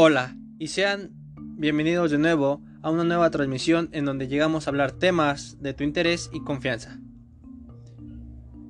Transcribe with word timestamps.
Hola 0.00 0.36
y 0.60 0.68
sean 0.68 1.10
bienvenidos 1.34 2.12
de 2.12 2.18
nuevo 2.18 2.62
a 2.82 2.90
una 2.92 3.02
nueva 3.02 3.32
transmisión 3.32 3.88
en 3.90 4.04
donde 4.04 4.28
llegamos 4.28 4.64
a 4.64 4.70
hablar 4.70 4.92
temas 4.92 5.60
de 5.60 5.74
tu 5.74 5.82
interés 5.82 6.30
y 6.32 6.38
confianza. 6.44 7.00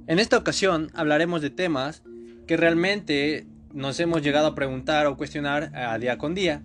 En 0.06 0.20
esta 0.20 0.38
ocasión 0.38 0.90
hablaremos 0.94 1.42
de 1.42 1.50
temas 1.50 2.02
que 2.46 2.56
realmente 2.56 3.46
nos 3.74 4.00
hemos 4.00 4.22
llegado 4.22 4.46
a 4.46 4.54
preguntar 4.54 5.06
o 5.06 5.18
cuestionar 5.18 5.70
a 5.76 5.98
día 5.98 6.16
con 6.16 6.34
día. 6.34 6.62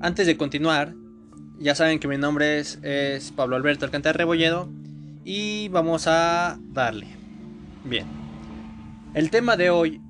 Antes 0.00 0.28
de 0.28 0.36
continuar, 0.36 0.94
ya 1.58 1.74
saben 1.74 1.98
que 1.98 2.06
mi 2.06 2.18
nombre 2.18 2.60
es, 2.60 2.78
Pablo 3.34 3.56
Alberto 3.56 3.84
Alcántara 3.86 4.16
Rebolledo 4.16 4.70
y 5.24 5.66
vamos 5.70 6.06
a 6.06 6.60
darle. 6.68 7.08
Bien. 7.82 8.06
El 9.14 9.30
tema 9.30 9.56
de 9.56 9.70
hoy 9.70 10.00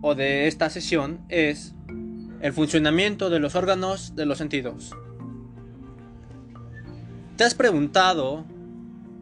o 0.00 0.16
de 0.16 0.48
esta 0.48 0.70
sesión 0.70 1.20
es 1.28 1.76
el 2.42 2.52
funcionamiento 2.52 3.30
de 3.30 3.38
los 3.38 3.54
órganos 3.54 4.14
de 4.16 4.26
los 4.26 4.38
sentidos. 4.38 4.94
¿Te 7.36 7.44
has 7.44 7.54
preguntado 7.54 8.44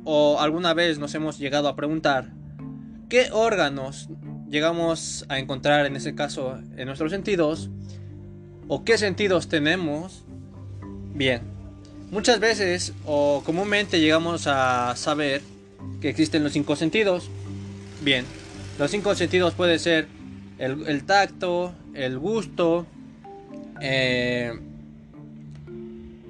o 0.04 0.40
alguna 0.40 0.74
vez 0.74 0.98
nos 0.98 1.14
hemos 1.14 1.38
llegado 1.38 1.68
a 1.68 1.76
preguntar 1.76 2.32
qué 3.08 3.28
órganos 3.30 4.08
llegamos 4.48 5.26
a 5.28 5.38
encontrar 5.38 5.86
en 5.86 5.96
ese 5.96 6.14
caso 6.14 6.58
en 6.76 6.86
nuestros 6.86 7.12
sentidos 7.12 7.70
o 8.68 8.84
qué 8.84 8.96
sentidos 8.96 9.48
tenemos? 9.48 10.24
Bien, 11.14 11.42
muchas 12.10 12.40
veces 12.40 12.94
o 13.04 13.42
comúnmente 13.44 14.00
llegamos 14.00 14.46
a 14.46 14.96
saber 14.96 15.42
que 16.00 16.08
existen 16.08 16.42
los 16.42 16.54
cinco 16.54 16.74
sentidos. 16.74 17.28
Bien, 18.02 18.24
los 18.78 18.90
cinco 18.90 19.14
sentidos 19.14 19.52
puede 19.52 19.78
ser 19.78 20.08
el, 20.58 20.86
el 20.88 21.04
tacto, 21.04 21.74
el 21.92 22.18
gusto, 22.18 22.86
eh, 23.80 24.52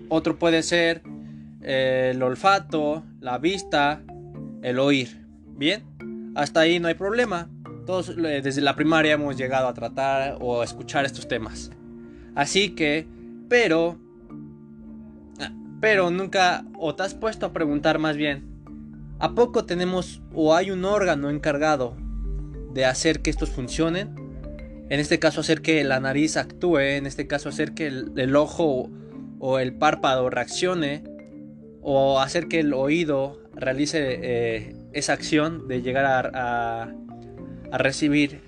otro 0.08 0.38
puede 0.38 0.62
ser 0.62 1.02
eh, 1.62 2.12
el 2.14 2.22
olfato, 2.22 3.04
la 3.20 3.38
vista, 3.38 4.02
el 4.62 4.78
oír. 4.78 5.24
Bien, 5.56 5.84
hasta 6.34 6.60
ahí 6.60 6.80
no 6.80 6.88
hay 6.88 6.94
problema. 6.94 7.48
Todos 7.86 8.10
eh, 8.10 8.40
desde 8.42 8.60
la 8.60 8.76
primaria 8.76 9.14
hemos 9.14 9.36
llegado 9.36 9.68
a 9.68 9.74
tratar 9.74 10.38
o 10.40 10.60
a 10.60 10.64
escuchar 10.64 11.04
estos 11.04 11.28
temas. 11.28 11.70
Así 12.34 12.70
que, 12.70 13.06
pero, 13.48 13.98
pero 15.80 16.10
nunca, 16.10 16.64
o 16.78 16.94
te 16.94 17.02
has 17.02 17.14
puesto 17.14 17.46
a 17.46 17.52
preguntar 17.52 17.98
más 17.98 18.16
bien, 18.16 18.44
¿a 19.18 19.34
poco 19.34 19.64
tenemos 19.64 20.22
o 20.34 20.54
hay 20.54 20.70
un 20.70 20.84
órgano 20.84 21.30
encargado 21.30 21.96
de 22.72 22.84
hacer 22.84 23.20
que 23.20 23.30
estos 23.30 23.50
funcionen? 23.50 24.29
En 24.90 24.98
este 24.98 25.20
caso 25.20 25.40
hacer 25.40 25.62
que 25.62 25.82
la 25.84 26.00
nariz 26.00 26.36
actúe, 26.36 26.78
en 26.80 27.06
este 27.06 27.28
caso 27.28 27.48
hacer 27.48 27.74
que 27.74 27.86
el, 27.86 28.36
ojo 28.36 28.90
o 29.38 29.58
el 29.60 29.72
párpado 29.72 30.28
reaccione, 30.30 31.04
o 31.80 32.20
hacer 32.20 32.48
que 32.48 32.58
el 32.58 32.74
oído 32.74 33.40
realice 33.54 34.18
eh, 34.20 34.74
esa 34.92 35.12
acción 35.12 35.68
de 35.68 35.80
llegar 35.80 36.32
a, 36.34 36.92
recibir 37.72 38.40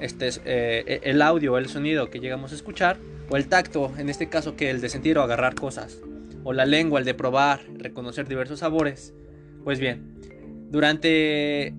este, 0.00 0.30
eh, 0.46 1.00
el 1.02 1.20
audio, 1.20 1.58
el 1.58 1.68
sonido 1.68 2.08
que 2.08 2.18
llegamos 2.18 2.52
a 2.52 2.54
escuchar, 2.54 2.96
o 3.28 3.36
el 3.36 3.46
tacto, 3.46 3.92
en 3.98 4.08
este 4.08 4.30
caso 4.30 4.56
que 4.56 4.70
el 4.70 4.80
de 4.80 4.88
sentir 4.88 5.18
o 5.18 5.22
agarrar 5.22 5.54
cosas, 5.54 5.98
o 6.44 6.54
la 6.54 6.64
lengua, 6.64 6.98
el 6.98 7.04
de 7.04 7.12
probar, 7.12 7.60
reconocer 7.76 8.26
diversos 8.26 8.60
sabores. 8.60 9.12
Pues 9.64 9.80
bien, 9.80 10.14
durante 10.70 11.74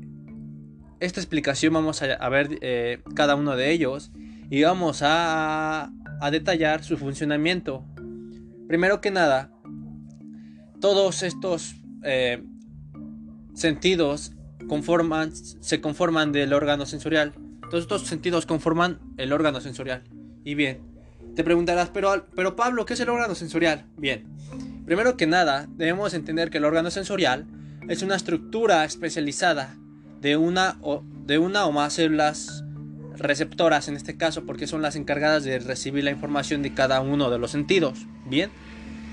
esta 1.06 1.20
explicación 1.20 1.74
vamos 1.74 2.02
a, 2.02 2.30
ver 2.30 2.58
eh, 2.62 3.02
cada 3.16 3.36
uno 3.36 3.56
de 3.56 3.72
ellos 3.72 4.12
y 4.50 4.64
vamos 4.64 5.02
a, 5.04 5.92
detallar 6.32 6.84
su 6.84 6.98
funcionamiento. 6.98 7.86
Primero 8.68 9.00
que 9.00 9.12
nada, 9.12 9.52
todos 10.82 11.22
estos 11.24 11.76
eh, 12.04 12.44
sentidos 13.54 14.34
se 15.60 15.82
conforman 15.82 16.32
del 16.32 16.54
órgano 16.54 16.86
sensorial. 16.86 17.34
Todos 17.70 17.84
estos 17.84 18.08
sentidos 18.08 18.46
conforman 18.46 19.00
el 19.18 19.34
órgano 19.34 19.62
sensorial. 19.62 20.04
Y 20.44 20.56
bien, 20.56 20.82
te 21.36 21.44
preguntarás, 21.44 21.90
pero, 21.90 22.26
pero 22.36 22.56
Pablo, 22.56 22.86
¿qué 22.86 22.94
es 22.94 23.00
el 23.00 23.10
órgano 23.10 23.36
sensorial? 23.36 23.86
Bien, 23.98 24.26
primero 24.86 25.18
que 25.18 25.28
nada, 25.28 25.68
debemos 25.70 26.14
entender 26.16 26.50
que 26.50 26.58
el 26.58 26.66
órgano 26.66 26.90
sensorial 26.90 27.46
es 27.88 28.02
una 28.02 28.16
estructura 28.16 28.84
especializada 28.84 29.76
de 30.22 30.38
una 30.38 30.78
o, 30.82 31.04
de 31.26 31.38
una 31.38 31.66
o 31.66 31.72
más 31.72 31.94
células 31.94 32.64
receptoras 33.16 33.88
en 33.88 33.96
este 33.96 34.18
caso 34.18 34.46
porque 34.46 34.68
son 34.68 34.82
las 34.82 34.96
encargadas 34.96 35.44
de 35.44 35.60
recibir 35.60 36.04
la 36.04 36.12
información 36.12 36.62
de 36.62 36.74
cada 36.74 37.02
uno 37.02 37.30
de 37.30 37.40
los 37.40 37.52
sentidos. 37.52 38.06
Bien, 38.26 38.50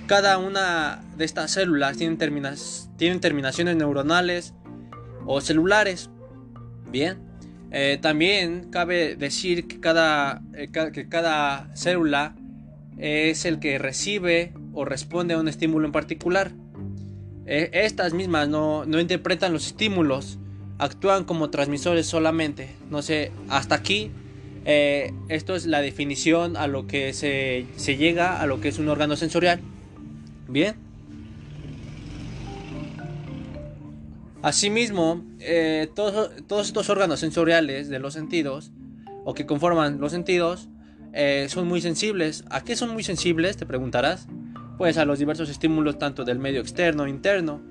cada 0.06 0.38
una 0.38 1.02
de 1.16 1.24
estas 1.24 1.52
células 1.52 1.96
tienen, 1.96 2.18
tienen 2.96 3.20
terminaciones 3.20 3.76
neuronales 3.76 4.54
o 5.26 5.40
celulares. 5.40 6.10
Bien, 6.90 7.18
eh, 7.70 7.98
también 8.00 8.68
cabe 8.70 9.16
decir 9.16 9.66
que 9.66 9.80
cada, 9.80 10.42
eh, 10.54 10.68
que 10.92 11.08
cada 11.08 11.74
célula 11.74 12.34
es 12.98 13.44
el 13.46 13.58
que 13.58 13.78
recibe 13.78 14.52
o 14.74 14.84
responde 14.84 15.34
a 15.34 15.38
un 15.38 15.48
estímulo 15.48 15.86
en 15.86 15.92
particular. 15.92 16.52
Eh, 17.46 17.70
estas 17.72 18.12
mismas 18.12 18.48
no, 18.48 18.84
no 18.84 19.00
interpretan 19.00 19.52
los 19.52 19.66
estímulos, 19.66 20.38
actúan 20.82 21.24
como 21.24 21.48
transmisores 21.50 22.06
solamente. 22.06 22.74
No 22.90 23.02
sé, 23.02 23.30
hasta 23.48 23.76
aquí 23.76 24.10
eh, 24.64 25.12
esto 25.28 25.54
es 25.54 25.66
la 25.66 25.80
definición 25.80 26.56
a 26.56 26.66
lo 26.66 26.86
que 26.86 27.12
se, 27.12 27.66
llega 27.86 28.40
a 28.40 28.46
lo 28.46 28.60
que 28.60 28.68
es 28.68 28.78
un 28.78 28.88
órgano 28.88 29.16
sensorial. 29.16 29.60
Bien. 30.48 30.74
Asimismo, 34.42 35.24
eh, 35.38 35.88
todos, 35.94 36.32
estos 36.66 36.90
órganos 36.90 37.20
sensoriales 37.20 37.88
de 37.88 38.00
los 38.00 38.12
sentidos, 38.12 38.72
o 39.24 39.34
que 39.34 39.46
conforman 39.46 40.00
los 40.00 40.10
sentidos, 40.10 40.68
eh, 41.12 41.46
son 41.48 41.68
muy 41.68 41.80
sensibles. 41.80 42.44
¿A 42.50 42.64
qué 42.64 42.74
son 42.74 42.90
muy 42.90 43.04
sensibles? 43.04 43.56
Te 43.56 43.66
preguntarás. 43.66 44.26
Pues 44.78 44.98
a 44.98 45.04
los 45.04 45.20
diversos 45.20 45.48
estímulos 45.48 45.96
tanto 45.98 46.24
del 46.24 46.40
medio 46.40 46.60
externo 46.60 47.06
interno, 47.06 47.62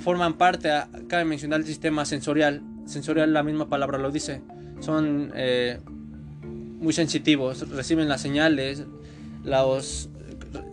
forman 0.00 0.34
parte, 0.34 0.70
cabe 1.08 1.24
mencionar 1.24 1.60
el 1.60 1.66
sistema 1.66 2.04
sensorial. 2.04 2.62
Sensorial, 2.86 3.32
la 3.32 3.42
misma 3.42 3.68
palabra 3.68 3.98
lo 3.98 4.10
dice. 4.10 4.42
Son 4.80 5.32
eh, 5.34 5.78
muy 6.42 6.92
sensitivos, 6.92 7.68
reciben 7.70 8.08
las 8.08 8.20
señales, 8.20 8.84
los 9.44 10.08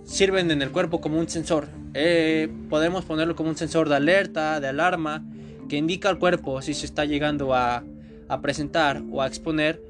sirven 0.04 0.50
en 0.52 0.62
el 0.62 0.72
cuerpo 0.72 1.00
como 1.00 1.20
un 1.20 1.30
sensor. 1.30 1.68
Eh, 1.94 2.50
podemos 2.70 3.06
ponerlo 3.06 3.36
como 3.36 3.50
un 3.50 3.58
sensor 3.58 3.90
de 3.90 3.96
alerta, 3.96 4.60
de 4.60 4.68
alarma, 4.68 5.24
que 5.70 5.78
indica 5.78 6.10
al 6.10 6.18
cuerpo 6.18 6.62
si 6.62 6.74
se 6.74 6.86
está 6.86 7.06
llegando 7.06 7.54
a, 7.54 7.84
a 8.28 8.42
presentar 8.42 9.04
o 9.12 9.22
a 9.22 9.28
exponer 9.28 9.82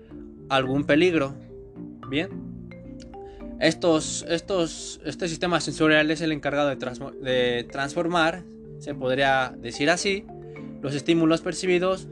algún 0.50 0.84
peligro. 0.85 1.34
Bien. 2.09 2.29
Estos, 3.59 4.25
estos, 4.29 5.00
este 5.06 5.28
sistema 5.28 5.59
sensorial 5.62 6.12
es 6.12 6.22
el 6.22 6.31
encargado 6.31 6.69
de, 6.69 6.75
de 7.22 7.63
transformar 7.63 8.44
se 8.80 8.94
podría 8.94 9.54
decir 9.58 9.90
así, 9.90 10.26
los 10.82 10.94
estímulos 10.96 11.42
percibidos 11.42 12.08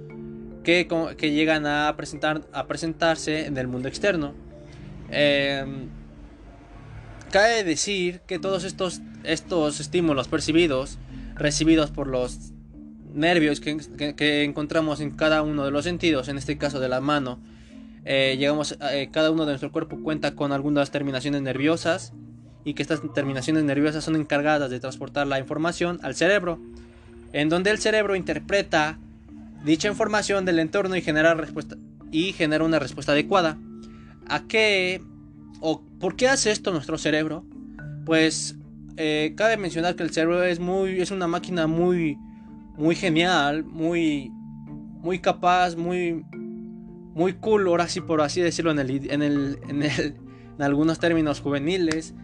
que, 0.64 0.88
que 1.18 1.32
llegan 1.32 1.66
a, 1.66 1.94
presentar, 1.96 2.42
a 2.52 2.68
presentarse 2.68 3.46
en 3.46 3.58
el 3.58 3.68
mundo 3.68 3.88
externo. 3.88 4.34
Em, 5.10 5.88
cabe 7.32 7.64
decir 7.64 8.22
que 8.28 8.40
todos 8.40 8.64
estos, 8.64 9.02
estos 9.24 9.80
estímulos 9.80 10.28
percibidos, 10.28 10.98
recibidos 11.36 11.92
por 11.92 12.08
los 12.08 12.52
nervios 13.14 13.62
que, 13.62 13.78
que, 14.16 14.44
encontramos 14.44 15.00
en 15.00 15.12
cada 15.12 15.42
uno 15.42 15.64
de 15.64 15.72
los 15.72 15.86
sentidos, 15.86 16.28
en 16.28 16.38
este 16.38 16.58
caso 16.58 16.80
de 16.80 16.90
la 16.90 17.00
mano, 17.00 17.40
eh, 18.04 18.36
llegamos, 18.38 18.78
eh, 18.92 19.10
cada 19.12 19.32
uno 19.32 19.46
de 19.46 19.54
nuestro 19.54 19.72
cuerpo 19.72 20.02
cuenta 20.04 20.36
con 20.36 20.52
algunas 20.52 20.92
terminaciones 20.92 21.42
nerviosas 21.42 22.14
y 22.66 22.74
que 22.74 22.82
estas 22.82 23.02
terminaciones 23.14 23.64
nerviosas 23.64 24.04
son 24.04 24.16
encargadas 24.16 24.72
de 24.72 24.80
transportar 24.80 25.28
la 25.28 25.40
información 25.40 26.00
al 26.02 26.16
cerebro, 26.16 26.60
en 27.32 27.48
donde 27.48 27.70
el 27.70 27.78
cerebro 27.78 28.16
interpreta 28.16 28.98
dicha 29.64 29.88
información 29.88 30.46
del 30.46 30.60
entorno 30.60 30.96
y 30.96 31.02
genera, 31.02 31.36
respuesta, 31.36 31.78
y 32.12 32.34
genera 32.34 32.64
una 32.64 32.80
respuesta 32.80 33.12
adecuada. 33.12 33.58
¿A 34.28 34.48
qué 34.48 35.02
o 35.62 35.84
por 36.00 36.16
qué 36.16 36.28
hace 36.28 36.52
esto 36.52 36.72
nuestro 36.72 36.98
cerebro? 36.98 37.46
Pues 38.04 38.56
eh, 38.98 39.34
cabe 39.38 39.58
mencionar 39.58 39.96
que 39.96 40.04
el 40.04 40.10
cerebro 40.10 40.44
es 40.44 40.60
muy 40.60 41.00
es 41.02 41.12
una 41.12 41.28
máquina 41.28 41.68
muy 41.68 42.18
muy 42.78 42.96
genial, 42.96 43.64
muy 43.64 44.32
muy 45.02 45.20
capaz, 45.20 45.76
muy 45.76 46.26
muy 47.14 47.34
cool, 47.34 47.68
ahora 47.68 47.88
sí 47.88 48.02
por 48.02 48.22
así 48.22 48.42
decirlo 48.42 48.72
en 48.72 48.80
el, 48.80 49.12
en 49.12 49.22
el, 49.22 49.60
en, 49.70 49.84
el, 49.84 50.16
en 50.58 50.62
algunos 50.62 50.98
términos 50.98 51.42
juveniles 51.42 52.16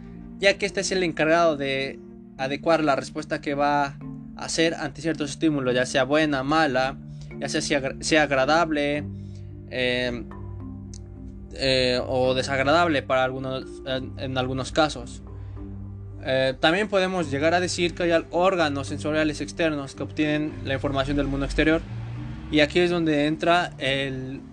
ya 0.42 0.58
que 0.58 0.66
este 0.66 0.82
es 0.82 0.92
el 0.92 1.04
encargado 1.04 1.56
de 1.56 2.00
adecuar 2.38 2.84
la 2.84 2.96
respuesta 2.96 3.42
que 3.42 3.54
va 3.54 3.86
a 3.86 3.96
hacer 4.36 4.74
ante 4.74 5.02
ciertos 5.02 5.30
estímulos, 5.30 5.76
ya 5.76 5.86
sea 5.86 6.04
buena, 6.04 6.44
mala, 6.44 6.98
ya 7.40 7.48
sea, 7.48 7.62
sea 8.00 8.24
agradable, 8.24 9.04
em, 9.70 10.26
eh, 11.54 12.02
o 12.08 12.34
desagradable 12.34 13.04
para 13.04 13.24
algunos, 13.24 13.66
en, 13.86 14.38
algunos 14.38 14.72
casos. 14.72 15.22
Eh, 16.24 16.56
también 16.60 16.88
podemos 16.88 17.30
llegar 17.30 17.54
a 17.54 17.60
decir 17.60 17.94
que 17.94 18.04
hay 18.04 18.26
órganos 18.32 18.88
sensoriales 18.88 19.42
externos 19.42 19.94
que 19.94 20.04
obtienen 20.04 20.54
la 20.66 20.74
información 20.74 21.18
del 21.18 21.28
mundo 21.28 21.46
exterior. 21.46 21.82
Y 22.52 22.62
aquí 22.62 22.80
es 22.80 22.90
donde 22.90 23.28
entra 23.28 23.72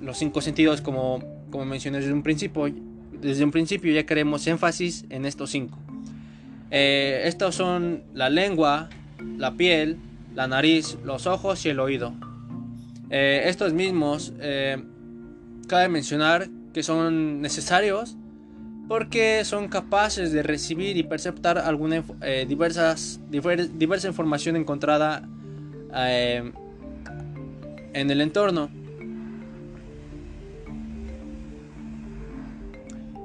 los 0.00 0.18
cinco 0.18 0.40
sentidos 0.40 0.82
como, 0.82 1.24
como 1.50 1.64
mencioné 1.64 1.98
desde 1.98 2.12
un 2.12 2.22
principio. 2.22 2.70
Desde 3.20 3.44
un 3.44 3.50
principio 3.50 3.92
ya 3.92 4.04
queremos 4.04 4.46
énfasis 4.46 5.04
en 5.10 5.24
estos 5.24 5.50
cinco. 5.50 5.78
Eh, 6.70 7.22
estos 7.24 7.54
son 7.54 8.02
la 8.14 8.30
lengua, 8.30 8.88
la 9.36 9.56
piel, 9.56 9.98
la 10.34 10.46
nariz, 10.46 10.98
los 11.04 11.26
ojos 11.26 11.64
y 11.66 11.70
el 11.70 11.80
oído. 11.80 12.14
estos 13.10 13.72
mismos, 13.72 14.32
cabe 15.66 15.88
mencionar 15.88 16.48
que 16.72 16.82
son 16.82 17.40
necesarios 17.40 18.16
porque 18.88 19.44
son 19.44 19.68
capaces 19.68 20.32
de 20.32 20.42
recibir 20.42 20.96
y 20.96 21.02
perceptar 21.02 21.58
alguna 21.58 22.02
eh, 22.22 22.46
diversas, 22.48 23.20
diversa 23.30 24.08
información 24.08 24.56
encontrada 24.56 25.28
eh, 25.94 26.50
en 27.92 28.10
el 28.10 28.20
entorno. 28.22 28.70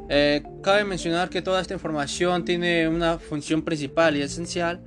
Eh, 0.10 0.44
cabe 0.62 0.84
mencionar 0.84 1.30
que 1.30 1.42
toda 1.42 1.62
esta 1.62 1.74
información 1.74 2.44
tiene 2.46 2.88
una 2.88 3.18
función 3.18 3.62
principal 3.62 4.18
y 4.18 4.22
esencial 4.22 4.82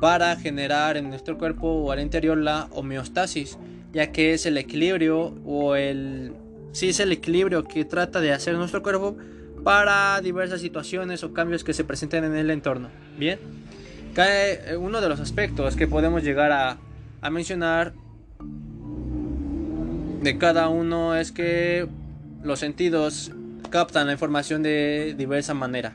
para 0.00 0.36
generar 0.36 0.96
en 0.96 1.08
nuestro 1.08 1.38
cuerpo 1.38 1.68
o 1.68 1.92
al 1.92 2.00
interior 2.00 2.36
la 2.36 2.68
homeostasis, 2.72 3.58
ya 3.92 4.12
que 4.12 4.34
es 4.34 4.46
el 4.46 4.58
equilibrio 4.58 5.34
o 5.44 5.74
el 5.74 6.32
sí 6.72 6.90
es 6.90 7.00
el 7.00 7.12
equilibrio 7.12 7.64
que 7.64 7.84
trata 7.84 8.20
de 8.20 8.32
hacer 8.32 8.54
nuestro 8.54 8.82
cuerpo 8.82 9.16
para 9.64 10.20
diversas 10.20 10.60
situaciones 10.60 11.24
o 11.24 11.32
cambios 11.32 11.64
que 11.64 11.72
se 11.72 11.84
presenten 11.84 12.24
en 12.24 12.36
el 12.36 12.50
entorno. 12.50 12.88
Bien, 13.18 13.38
cae 14.14 14.72
eh, 14.72 14.76
uno 14.76 15.00
de 15.00 15.08
los 15.08 15.20
aspectos 15.20 15.76
que 15.76 15.88
podemos 15.88 16.22
llegar 16.22 16.52
a, 16.52 16.78
a 17.20 17.30
mencionar 17.30 17.92
de 20.22 20.38
cada 20.38 20.68
uno 20.68 21.16
es 21.16 21.32
que 21.32 21.88
los 22.42 22.58
sentidos 22.60 23.32
captan 23.70 24.06
la 24.06 24.12
información 24.12 24.62
de 24.62 25.14
diversa 25.16 25.54
manera. 25.54 25.94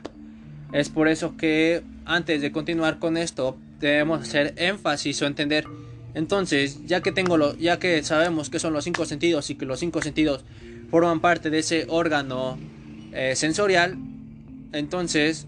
Es 0.72 0.88
por 0.88 1.08
eso 1.08 1.36
que 1.36 1.82
antes 2.04 2.42
de 2.42 2.52
continuar 2.52 2.98
con 2.98 3.16
esto 3.16 3.56
debemos 3.80 4.22
hacer 4.22 4.54
énfasis 4.56 5.22
o 5.22 5.26
entender. 5.26 5.66
Entonces, 6.14 6.84
ya 6.86 7.00
que 7.00 7.12
tengo 7.12 7.36
lo, 7.36 7.56
ya 7.56 7.78
que 7.78 8.02
sabemos 8.02 8.50
que 8.50 8.58
son 8.58 8.72
los 8.72 8.84
cinco 8.84 9.04
sentidos 9.04 9.50
y 9.50 9.56
que 9.56 9.66
los 9.66 9.80
cinco 9.80 10.02
sentidos 10.02 10.44
forman 10.90 11.20
parte 11.20 11.50
de 11.50 11.58
ese 11.58 11.86
órgano 11.88 12.58
eh, 13.12 13.34
sensorial, 13.36 13.96
entonces, 14.72 15.46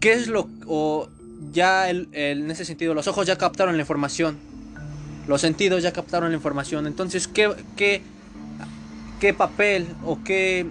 ¿qué 0.00 0.12
es 0.12 0.28
lo 0.28 0.48
o 0.66 1.08
ya 1.52 1.90
en 1.90 2.50
ese 2.50 2.64
sentido 2.64 2.94
los 2.94 3.08
ojos 3.08 3.26
ya 3.26 3.36
captaron 3.38 3.76
la 3.76 3.82
información, 3.82 4.38
los 5.26 5.40
sentidos 5.40 5.82
ya 5.82 5.92
captaron 5.92 6.30
la 6.30 6.36
información, 6.36 6.86
entonces 6.86 7.28
qué 7.28 7.50
qué 7.76 8.02
qué 9.22 9.32
papel 9.32 9.86
o 10.04 10.18
qué 10.24 10.66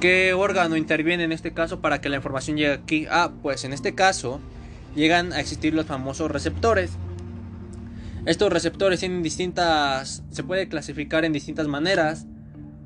qué 0.00 0.34
órgano 0.34 0.76
interviene 0.76 1.24
en 1.24 1.32
este 1.32 1.54
caso 1.54 1.80
para 1.80 2.02
que 2.02 2.10
la 2.10 2.16
información 2.16 2.58
llegue 2.58 2.74
aquí? 2.74 3.06
Ah, 3.10 3.32
pues 3.40 3.64
en 3.64 3.72
este 3.72 3.94
caso 3.94 4.38
llegan 4.94 5.32
a 5.32 5.40
existir 5.40 5.72
los 5.72 5.86
famosos 5.86 6.30
receptores. 6.30 6.90
Estos 8.26 8.52
receptores 8.52 9.00
tienen 9.00 9.22
distintas, 9.22 10.24
se 10.30 10.44
puede 10.44 10.68
clasificar 10.68 11.24
en 11.24 11.32
distintas 11.32 11.68
maneras 11.68 12.26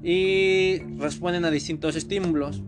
y 0.01 0.79
responden 0.99 1.45
a 1.45 1.51
distintos 1.51 1.97
estímulos. 1.97 2.63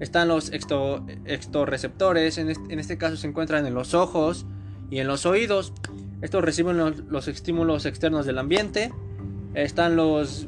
Están 0.00 0.28
los 0.28 0.50
extorreceptores, 0.50 2.38
en 2.38 2.48
este, 2.48 2.72
en 2.72 2.78
este 2.78 2.96
caso 2.96 3.18
se 3.18 3.26
encuentran 3.26 3.66
en 3.66 3.74
los 3.74 3.92
ojos 3.92 4.46
y 4.90 5.00
en 5.00 5.08
los 5.08 5.26
oídos. 5.26 5.74
Estos 6.22 6.42
reciben 6.42 6.78
los, 6.78 7.28
estímulos 7.28 7.84
externos 7.84 8.24
del 8.24 8.38
ambiente. 8.38 8.92
Están 9.54 9.96
los 9.96 10.46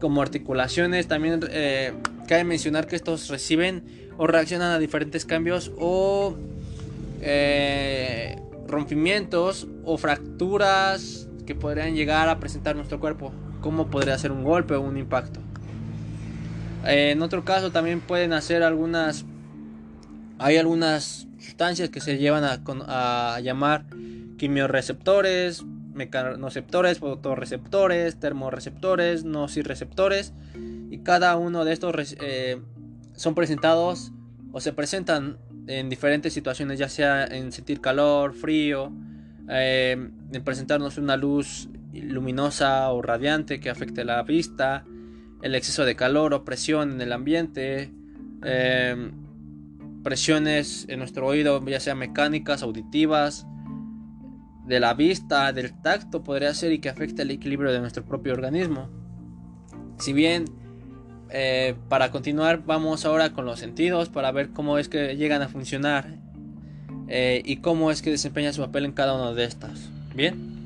como 0.00 0.22
articulaciones. 0.22 1.08
También 1.08 1.40
eh, 1.50 1.92
cabe 2.28 2.44
mencionar 2.44 2.86
que 2.86 2.96
estos 2.96 3.28
reciben 3.28 3.82
o 4.16 4.26
reaccionan 4.26 4.72
a 4.72 4.78
diferentes 4.78 5.24
cambios 5.24 5.72
o 5.78 6.36
eh, 7.20 8.36
rompimientos 8.68 9.66
o 9.84 9.96
fracturas 9.96 11.28
que 11.46 11.54
podrían 11.54 11.94
llegar 11.94 12.28
a 12.28 12.38
presentar 12.38 12.76
nuestro 12.76 13.00
cuerpo, 13.00 13.32
como 13.60 13.88
podría 13.88 14.18
ser 14.18 14.30
un 14.30 14.44
golpe 14.44 14.74
o 14.74 14.80
un 14.80 14.98
impacto. 14.98 15.40
En 16.84 17.22
otro 17.22 17.44
caso 17.44 17.70
también 17.72 18.00
pueden 18.00 18.32
hacer 18.32 18.62
algunas 18.62 19.24
hay 20.38 20.56
algunas 20.56 21.26
sustancias 21.38 21.90
que 21.90 22.00
se 22.00 22.16
llevan 22.16 22.44
a, 22.44 23.40
llamar 23.40 23.84
quimioreceptores, 24.36 25.64
mecanoceptores, 25.94 27.00
fotorreceptores, 27.00 28.20
termorreceptores, 28.20 29.24
nociceptores 29.24 30.32
y 30.90 30.98
cada 30.98 31.36
uno 31.36 31.64
de 31.64 31.72
estos 31.72 32.16
eh, 32.20 32.60
son 33.14 33.34
presentados 33.34 34.12
o 34.52 34.60
se 34.60 34.72
presentan 34.72 35.38
en 35.66 35.88
diferentes 35.90 36.32
situaciones, 36.32 36.78
ya 36.78 36.88
sea 36.88 37.24
en 37.24 37.52
sentir 37.52 37.80
calor, 37.80 38.32
frío, 38.32 38.92
eh, 39.48 40.10
en 40.32 40.44
presentarnos 40.44 40.98
una 40.98 41.16
luz 41.16 41.68
luminosa 41.92 42.90
o 42.90 43.02
radiante 43.02 43.60
que 43.60 43.70
afecte 43.70 44.04
la 44.04 44.22
vista, 44.22 44.84
el 45.42 45.54
exceso 45.54 45.84
de 45.84 45.96
calor 45.96 46.34
o 46.34 46.44
presión 46.44 46.92
en 46.92 47.00
el 47.00 47.12
ambiente, 47.12 47.92
eh, 48.44 49.10
presiones 50.02 50.86
en 50.88 50.98
nuestro 50.98 51.26
oído, 51.26 51.64
ya 51.66 51.80
sean 51.80 51.98
mecánicas, 51.98 52.62
auditivas, 52.62 53.46
de 54.66 54.80
la 54.80 54.94
vista, 54.94 55.52
del 55.52 55.72
tacto, 55.80 56.22
podría 56.22 56.52
ser 56.52 56.72
y 56.72 56.78
que 56.78 56.90
afecte 56.90 57.22
el 57.22 57.30
equilibrio 57.30 57.72
de 57.72 57.80
nuestro 57.80 58.04
propio 58.04 58.34
organismo. 58.34 58.90
Si 59.98 60.12
bien, 60.12 60.44
eh, 61.30 61.74
para 61.88 62.10
continuar, 62.10 62.64
vamos 62.66 63.04
ahora 63.06 63.32
con 63.32 63.46
los 63.46 63.58
sentidos 63.58 64.10
para 64.10 64.30
ver 64.30 64.50
cómo 64.50 64.78
es 64.78 64.88
que 64.88 65.16
llegan 65.16 65.40
a 65.40 65.48
funcionar 65.48 66.18
eh, 67.08 67.42
y 67.44 67.56
cómo 67.56 67.90
es 67.90 68.02
que 68.02 68.10
desempeña 68.10 68.52
su 68.52 68.60
papel 68.60 68.84
en 68.84 68.92
cada 68.92 69.14
una 69.14 69.32
de 69.32 69.44
estas. 69.44 69.88
Bien. 70.14 70.57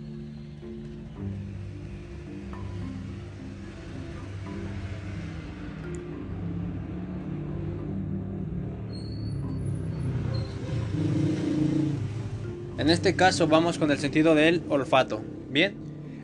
En 12.82 12.90
este 12.90 13.14
caso 13.14 13.46
vamos 13.46 13.78
con 13.78 13.92
el 13.92 13.98
sentido 14.00 14.34
del 14.34 14.64
olfato. 14.68 15.22
Bien, 15.48 15.76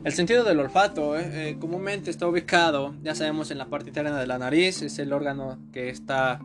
el 0.03 0.11
sentido 0.11 0.43
del 0.43 0.59
olfato 0.59 1.17
eh, 1.17 1.51
eh, 1.51 1.57
comúnmente 1.57 2.11
está 2.11 2.27
ubicado, 2.27 2.95
ya 3.01 3.15
sabemos, 3.15 3.49
en 3.49 3.57
la 3.57 3.67
parte 3.67 3.91
interna 3.91 4.19
de 4.19 4.27
la 4.27 4.37
nariz, 4.39 4.81
es 4.81 4.99
el 4.99 5.13
órgano 5.13 5.57
que 5.71 5.87
está 5.87 6.41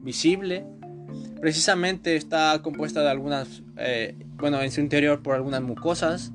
visible. 0.00 0.66
Precisamente 1.40 2.16
está 2.16 2.60
compuesta 2.60 3.02
de 3.02 3.10
algunas, 3.10 3.62
eh, 3.76 4.16
bueno, 4.34 4.60
en 4.60 4.72
su 4.72 4.80
interior 4.80 5.22
por 5.22 5.36
algunas 5.36 5.62
mucosas. 5.62 6.32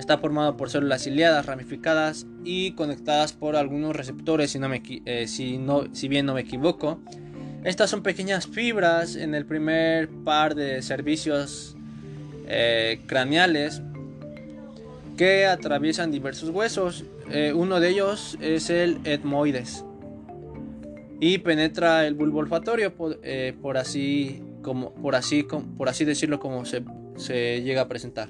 Está 0.00 0.18
formado 0.18 0.56
por 0.56 0.68
células 0.68 1.04
ciliadas, 1.04 1.46
ramificadas 1.46 2.26
y 2.44 2.72
conectadas 2.72 3.32
por 3.32 3.54
algunos 3.54 3.94
receptores, 3.94 4.50
si, 4.50 4.58
no 4.58 4.68
me, 4.68 4.82
si, 5.28 5.58
no, 5.58 5.84
si 5.94 6.08
bien 6.08 6.26
no 6.26 6.34
me 6.34 6.40
equivoco. 6.40 6.98
Estas 7.62 7.90
son 7.90 8.02
pequeñas 8.02 8.48
fibras 8.48 9.14
en 9.14 9.36
el 9.36 9.46
primer 9.46 10.08
par 10.08 10.56
de 10.56 10.82
servicios 10.82 11.75
eh, 12.46 13.00
craneales 13.06 13.82
que 15.16 15.46
atraviesan 15.46 16.10
diversos 16.10 16.50
huesos. 16.50 17.04
Eh, 17.30 17.52
uno 17.54 17.80
de 17.80 17.88
ellos 17.88 18.36
es 18.40 18.70
el 18.70 18.98
etmoides. 19.04 19.84
y 21.18 21.38
penetra 21.38 22.06
el 22.06 22.14
bulbo 22.14 22.40
olfatorio 22.40 22.94
por, 22.94 23.18
eh, 23.22 23.56
así 23.74 24.42
como 24.62 24.94
por 24.94 25.14
así 25.14 25.46
por 25.78 25.88
así 25.88 26.04
decirlo 26.04 26.38
como 26.38 26.64
se, 26.66 26.82
llega 27.62 27.80
a 27.80 27.88
presentar 27.88 28.28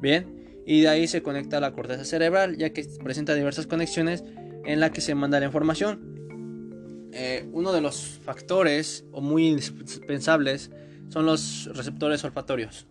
bien 0.00 0.60
y 0.66 0.82
de 0.82 0.88
ahí 0.88 1.08
se 1.08 1.22
conecta 1.22 1.56
a 1.56 1.60
la 1.60 1.72
corteza 1.72 2.04
cerebral 2.04 2.58
ya 2.58 2.70
que 2.74 2.86
presenta 3.02 3.34
diversas 3.34 3.66
conexiones 3.66 4.22
en 4.66 4.80
la 4.80 4.92
que 4.92 5.00
se 5.00 5.14
manda 5.14 5.40
la 5.40 5.46
información 5.46 7.08
eh, 7.12 7.48
uno 7.52 7.72
de 7.72 7.80
los 7.80 8.20
factores 8.22 9.06
o 9.10 9.22
muy 9.22 9.46
indispensables 9.46 10.70
son 11.08 11.24
los 11.24 11.70
receptores 11.74 12.22
olfatorios 12.22 12.86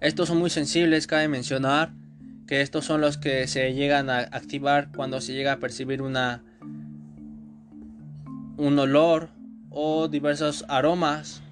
estos 0.00 0.28
son 0.28 0.38
muy 0.38 0.50
sensibles 0.50 1.06
cabe 1.06 1.28
mencionar 1.28 1.92
que 2.46 2.62
estos 2.62 2.84
son 2.84 3.00
los 3.00 3.18
que 3.18 3.46
se 3.46 3.74
llegan 3.74 4.10
a 4.10 4.18
activar 4.18 4.90
cuando 4.94 5.20
se 5.20 5.34
llega 5.34 5.52
a 5.52 5.58
percibir 5.58 6.02
una 6.02 6.42
un 8.60 8.78
olor 8.78 9.30
o 9.70 10.08
diversos 10.08 10.64
aromas. 10.68 11.42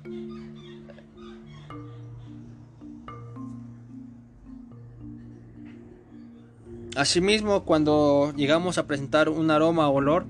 Asimismo, 6.96 7.64
cuando 7.64 8.34
llegamos 8.36 8.76
a 8.76 8.86
presentar 8.86 9.30
un 9.30 9.50
aroma 9.50 9.88
o 9.88 9.94
olor, 9.94 10.26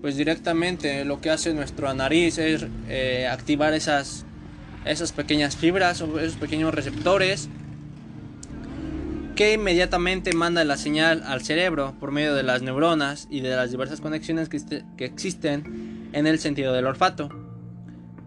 pues 0.00 0.16
directamente 0.16 1.04
lo 1.04 1.20
que 1.20 1.30
hace 1.30 1.54
nuestra 1.54 1.94
nariz 1.94 2.38
es 2.38 2.66
eh, 2.88 3.28
activar 3.30 3.74
esas, 3.74 4.25
esas 4.86 5.12
pequeñas 5.12 5.56
fibras 5.56 6.00
o 6.00 6.18
esos 6.18 6.36
pequeños 6.36 6.74
receptores 6.74 7.48
que 9.36 9.52
inmediatamente 9.52 10.32
manda 10.32 10.64
la 10.64 10.78
señal 10.78 11.22
al 11.26 11.42
cerebro 11.42 11.94
por 12.00 12.10
medio 12.10 12.34
de 12.34 12.42
las 12.42 12.62
neuronas 12.62 13.28
y 13.30 13.40
de 13.40 13.54
las 13.54 13.70
diversas 13.70 14.00
conexiones 14.00 14.48
que, 14.48 14.58
que 14.96 15.04
existen 15.04 16.08
en 16.12 16.26
el 16.26 16.38
sentido 16.38 16.72
del 16.72 16.86
olfato. 16.86 17.28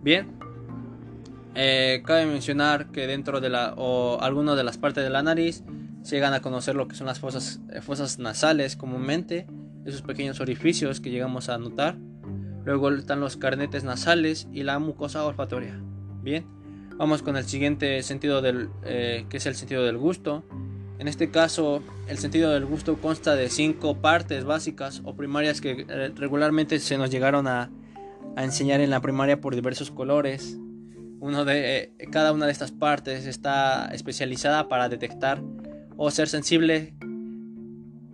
Bien, 0.03 0.39
eh, 1.55 2.03
cabe 2.05 2.27
mencionar 2.27 2.91
que 2.91 3.07
dentro 3.07 3.41
de 3.41 3.49
la 3.49 3.73
o 3.75 4.21
algunas 4.21 4.55
de 4.55 4.63
las 4.63 4.77
partes 4.77 5.03
de 5.03 5.09
la 5.09 5.23
nariz 5.23 5.63
se 6.03 6.15
llegan 6.15 6.33
a 6.33 6.41
conocer 6.41 6.75
lo 6.75 6.87
que 6.87 6.95
son 6.95 7.07
las 7.07 7.19
fosas, 7.19 7.59
eh, 7.71 7.81
fosas 7.81 8.19
nasales 8.19 8.75
comúnmente, 8.75 9.47
esos 9.85 10.03
pequeños 10.03 10.39
orificios 10.39 11.01
que 11.01 11.09
llegamos 11.09 11.49
a 11.49 11.57
notar. 11.57 11.97
Luego 12.65 12.91
están 12.91 13.19
los 13.19 13.35
carnetes 13.35 13.83
nasales 13.83 14.47
y 14.53 14.63
la 14.63 14.77
mucosa 14.77 15.25
olfatoria. 15.25 15.81
Bien, 16.29 16.45
vamos 16.95 17.23
con 17.23 17.37
el 17.37 17.43
siguiente 17.45 18.03
sentido 18.03 18.43
del 18.43 18.69
eh, 18.83 19.25
que 19.29 19.37
es 19.37 19.47
el 19.47 19.55
sentido 19.55 19.83
del 19.83 19.97
gusto 19.97 20.43
en 20.99 21.07
este 21.07 21.31
caso, 21.31 21.81
el 22.07 22.19
sentido 22.19 22.51
del 22.51 22.67
gusto 22.67 22.97
consta 22.97 23.35
de 23.35 23.49
cinco 23.49 23.95
partes 23.95 24.43
básicas 24.43 25.01
o 25.05 25.15
primarias 25.15 25.59
que 25.59 25.87
eh, 25.89 26.11
regularmente 26.15 26.77
se 26.77 26.99
nos 26.99 27.09
llegaron 27.09 27.47
a, 27.47 27.71
enseñar 28.37 28.79
en 28.79 28.91
la 28.91 29.01
primaria 29.01 29.41
por 29.41 29.55
diversos 29.55 29.89
colores. 29.89 30.55
De, 31.19 31.77
eh, 31.97 32.07
cada 32.11 32.31
una 32.31 32.45
de 32.45 32.51
estas 32.51 32.71
partes 32.71 33.25
está 33.25 33.87
especializada 33.91 34.67
para 34.67 34.87
detectar 34.87 35.41
o 35.97 36.11
ser 36.11 36.29
sensible 36.29 36.93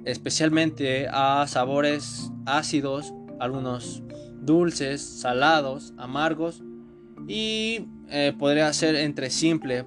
especialmente 0.06 1.08
a 1.12 1.46
sabores 1.48 2.32
ácidos, 2.46 3.14
algunos 3.42 4.04
dulces, 4.42 5.02
salados, 5.02 5.94
amargos 5.98 6.64
y 7.28 7.88
eh, 8.10 8.34
podría 8.38 8.72
ser 8.74 8.96
entre 8.96 9.30
simple 9.30 9.86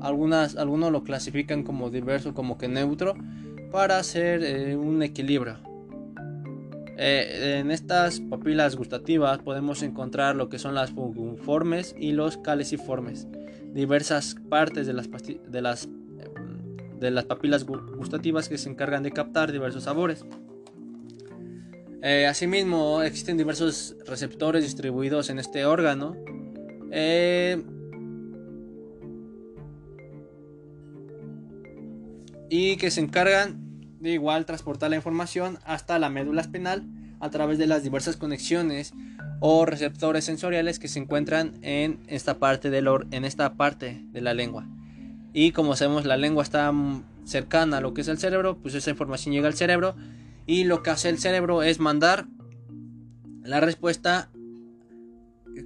algunas, 0.00 0.56
algunos 0.56 0.92
lo 0.92 1.04
clasifican 1.04 1.62
como 1.62 1.90
diverso, 1.90 2.34
como 2.34 2.58
que 2.58 2.68
neutro, 2.68 3.14
para 3.70 3.98
hacer 3.98 4.42
eh, 4.42 4.76
un 4.76 5.02
equilibrio. 5.02 5.58
Eh, 6.98 7.58
en 7.60 7.70
estas 7.70 8.20
papilas 8.20 8.76
gustativas 8.76 9.38
podemos 9.38 9.82
encontrar 9.82 10.34
lo 10.34 10.48
que 10.48 10.58
son 10.58 10.74
las 10.74 10.90
fungiformes 10.90 11.94
y 11.98 12.12
los 12.12 12.38
caliciformes, 12.38 13.28
diversas 13.72 14.36
partes 14.48 14.86
de 14.86 14.94
las, 14.94 15.08
de 15.10 15.62
las, 15.62 15.88
de 16.98 17.10
las 17.10 17.24
papilas 17.24 17.64
gustativas 17.64 18.48
que 18.48 18.58
se 18.58 18.70
encargan 18.70 19.02
de 19.02 19.12
captar 19.12 19.52
diversos 19.52 19.84
sabores. 19.84 20.24
Asimismo, 22.28 23.02
existen 23.02 23.36
diversos 23.36 23.96
receptores 24.06 24.62
distribuidos 24.62 25.28
en 25.28 25.40
este 25.40 25.64
órgano 25.64 26.14
y 32.48 32.76
que 32.76 32.90
se 32.90 33.00
encargan 33.00 33.66
de 34.00 34.12
igual 34.12 34.46
transportar 34.46 34.90
la 34.90 34.96
información 34.96 35.58
hasta 35.64 35.98
la 35.98 36.10
médula 36.10 36.42
espinal 36.42 36.84
a 37.20 37.30
través 37.30 37.58
de 37.58 37.66
las 37.66 37.82
diversas 37.82 38.16
conexiones 38.16 38.92
o 39.40 39.66
receptores 39.66 40.24
sensoriales 40.24 40.78
que 40.78 40.88
se 40.88 40.98
encuentran 40.98 41.54
en 41.62 42.00
esta 42.06 42.38
parte 42.38 42.70
del 42.70 42.88
en 43.10 43.24
esta 43.24 43.54
parte 43.54 44.02
de 44.12 44.20
la 44.20 44.34
lengua. 44.34 44.66
Y 45.32 45.52
como 45.52 45.76
sabemos 45.76 46.04
la 46.04 46.16
lengua 46.16 46.42
está 46.42 46.72
cercana 47.24 47.78
a 47.78 47.80
lo 47.80 47.92
que 47.92 48.00
es 48.02 48.08
el 48.08 48.18
cerebro, 48.18 48.58
pues 48.58 48.74
esa 48.74 48.90
información 48.90 49.34
llega 49.34 49.48
al 49.48 49.54
cerebro 49.54 49.94
y 50.46 50.64
lo 50.64 50.82
que 50.82 50.90
hace 50.90 51.08
el 51.08 51.18
cerebro 51.18 51.62
es 51.62 51.80
mandar 51.80 52.26
la 53.42 53.60
respuesta 53.60 54.30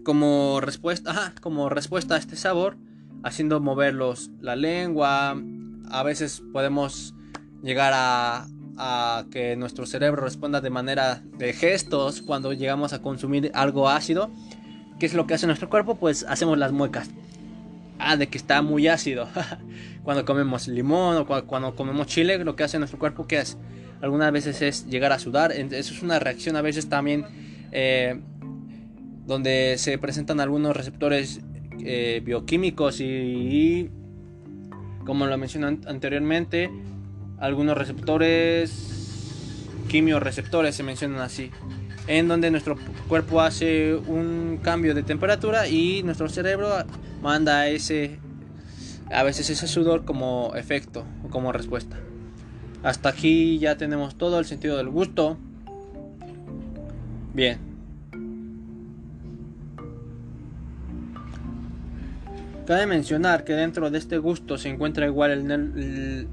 como 0.05 0.61
respuesta, 0.61 1.35
como 1.41 1.69
respuesta 1.69 2.15
a 2.15 2.19
este 2.19 2.37
sabor, 2.37 2.77
haciendo 3.23 3.61
mover 3.61 3.95
la 4.41 4.57
lengua, 4.57 5.37
a 5.91 6.03
veces 6.03 6.43
podemos 6.53 7.15
llegar 7.63 7.93
a, 7.95 8.47
que 9.31 9.57
nuestro 9.57 9.85
cerebro 9.85 10.23
responda 10.23 10.63
de 10.63 10.71
manera 10.71 11.23
de 11.37 11.53
gestos 11.53 12.23
cuando 12.23 12.55
llegamos 12.55 12.95
a 12.95 13.03
consumir 13.03 13.51
algo 13.53 13.91
ácido. 13.91 14.31
¿Qué 14.99 15.05
es 15.05 15.13
lo 15.13 15.27
que 15.27 15.35
hace 15.35 15.47
nuestro 15.47 15.69
cuerpo? 15.69 15.97
Pues 15.97 16.25
hacemos 16.27 16.57
las 16.57 16.73
muecas. 16.73 17.11
Ah, 17.99 18.17
de 18.17 18.29
que 18.29 18.39
está 18.39 18.63
muy 18.63 18.89
ácido. 18.89 19.29
cuando 20.03 20.25
comemos 20.25 20.67
limón 20.67 21.19
o 21.19 21.27
cuando 21.47 21.77
comemos 21.77 22.07
chile, 22.07 22.43
lo 22.43 22.57
que 22.57 22.65
hace 22.65 22.79
nuestro 22.79 22.99
cuerpo, 22.99 23.27
¿qué 23.27 23.41
es? 23.41 23.59
Algunas 24.01 24.33
veces 24.33 24.63
es 24.63 24.87
llegar 24.87 25.13
a 25.13 25.19
sudar. 25.19 25.53
Eso 25.53 25.93
es 25.93 26.03
una 26.03 26.19
reacción 26.19 26.57
a 26.57 26.63
veces 26.63 26.89
también 26.89 27.27
eh, 27.73 28.19
donde 29.31 29.77
se 29.79 29.97
presentan 29.97 30.41
algunos 30.41 30.77
receptores 30.77 31.41
eh, 31.79 32.21
bioquímicos 32.25 33.01
y 33.01 33.89
como 35.07 35.27
lo 35.27 35.39
mencioné 35.39 35.79
anteriormente, 35.87 36.69
algunos 37.39 37.79
receptores, 37.79 39.69
quimioreceptores 39.89 40.75
se 40.75 40.83
mencionan 40.83 41.21
así, 41.21 41.53
en 42.09 42.27
donde 42.27 42.51
nuestro 42.51 42.77
cuerpo 43.07 43.41
hace 43.41 43.95
un 43.95 44.59
cambio 44.65 44.97
de 44.97 45.05
temperatura 45.05 45.69
y 45.69 46.03
nuestro 46.03 46.29
cerebro 46.29 46.69
manda 47.23 47.69
ese, 47.69 48.19
a 49.13 49.23
veces 49.23 49.49
ese 49.49 49.69
sudor 49.69 50.05
como 50.05 50.57
efecto 50.57 51.05
o 51.25 51.29
como 51.29 51.53
respuesta. 51.53 51.97
Hasta 52.83 53.11
aquí 53.11 53.61
ya 53.61 53.77
tenemos 53.77 54.17
todo 54.17 54.41
el 54.41 54.45
sentido 54.45 54.77
del 54.77 54.89
gusto. 54.89 55.39
Bien. 57.33 57.70
Cabe 62.71 62.87
mencionar 62.87 63.43
que 63.43 63.55
dentro 63.55 63.91
de 63.91 63.99
este 63.99 64.19
gusto 64.19 64.57
se 64.57 64.69
encuentra 64.69 65.05
igual 65.05 65.33
el, 65.33 66.29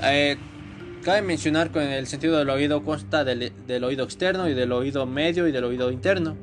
Eh, 0.01 0.37
cabe 1.03 1.21
mencionar 1.21 1.69
que 1.69 1.97
el 1.97 2.07
sentido 2.07 2.37
del 2.37 2.49
oído 2.49 2.83
consta 2.83 3.25
del, 3.25 3.51
oído 3.83 4.05
externo 4.05 4.47
y 4.47 4.53
del 4.53 4.71
oído 4.71 5.05
medio 5.05 5.45
y 5.45 5.51
del 5.51 5.65
oído 5.65 5.91
interno. 5.91 6.37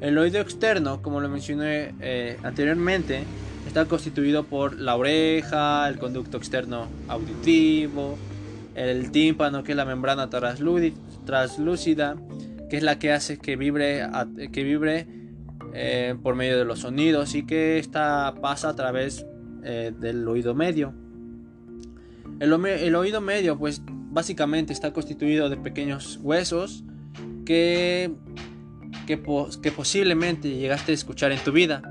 El 0.00 0.16
oído 0.16 0.40
externo, 0.40 1.02
como 1.02 1.20
lo 1.20 1.28
mencioné 1.28 1.94
eh, 2.00 2.38
anteriormente, 2.42 3.24
está 3.66 3.84
constituido 3.84 4.44
por 4.44 4.80
la 4.80 4.96
oreja, 4.96 5.86
el 5.86 5.98
conducto 5.98 6.38
externo 6.38 6.88
auditivo, 7.08 8.16
el 8.74 9.10
tímpano, 9.10 9.62
que 9.62 9.72
es 9.72 9.76
la 9.76 9.84
membrana 9.84 10.30
translúcida, 10.30 12.16
que 12.70 12.76
es 12.76 12.82
la 12.82 12.98
que 12.98 13.12
hace 13.12 13.38
que 13.38 13.56
vibre, 13.56 14.02
que 14.52 14.64
vibre 14.64 15.06
eh, 15.74 16.14
por 16.22 16.34
medio 16.34 16.58
de 16.58 16.64
los 16.64 16.80
sonidos 16.80 17.34
y 17.34 17.46
que 17.46 17.78
esta 17.78 18.34
pasa 18.40 18.70
a 18.70 18.76
través 18.76 19.26
eh, 19.64 19.92
del 19.98 20.26
oído 20.28 20.54
medio. 20.54 20.94
El, 22.40 22.94
oído 22.94 23.20
medio 23.20 23.58
pues 23.58 23.82
básicamente 23.86 24.72
está 24.72 24.92
constituido 24.92 25.48
de 25.48 25.56
pequeños 25.56 26.18
huesos 26.22 26.84
que, 27.46 28.12
que, 29.06 29.16
posiblemente 29.16 30.50
llegaste 30.50 30.92
a 30.92 30.94
escuchar 30.94 31.32
en 31.32 31.38
tu 31.38 31.52
vida. 31.52 31.82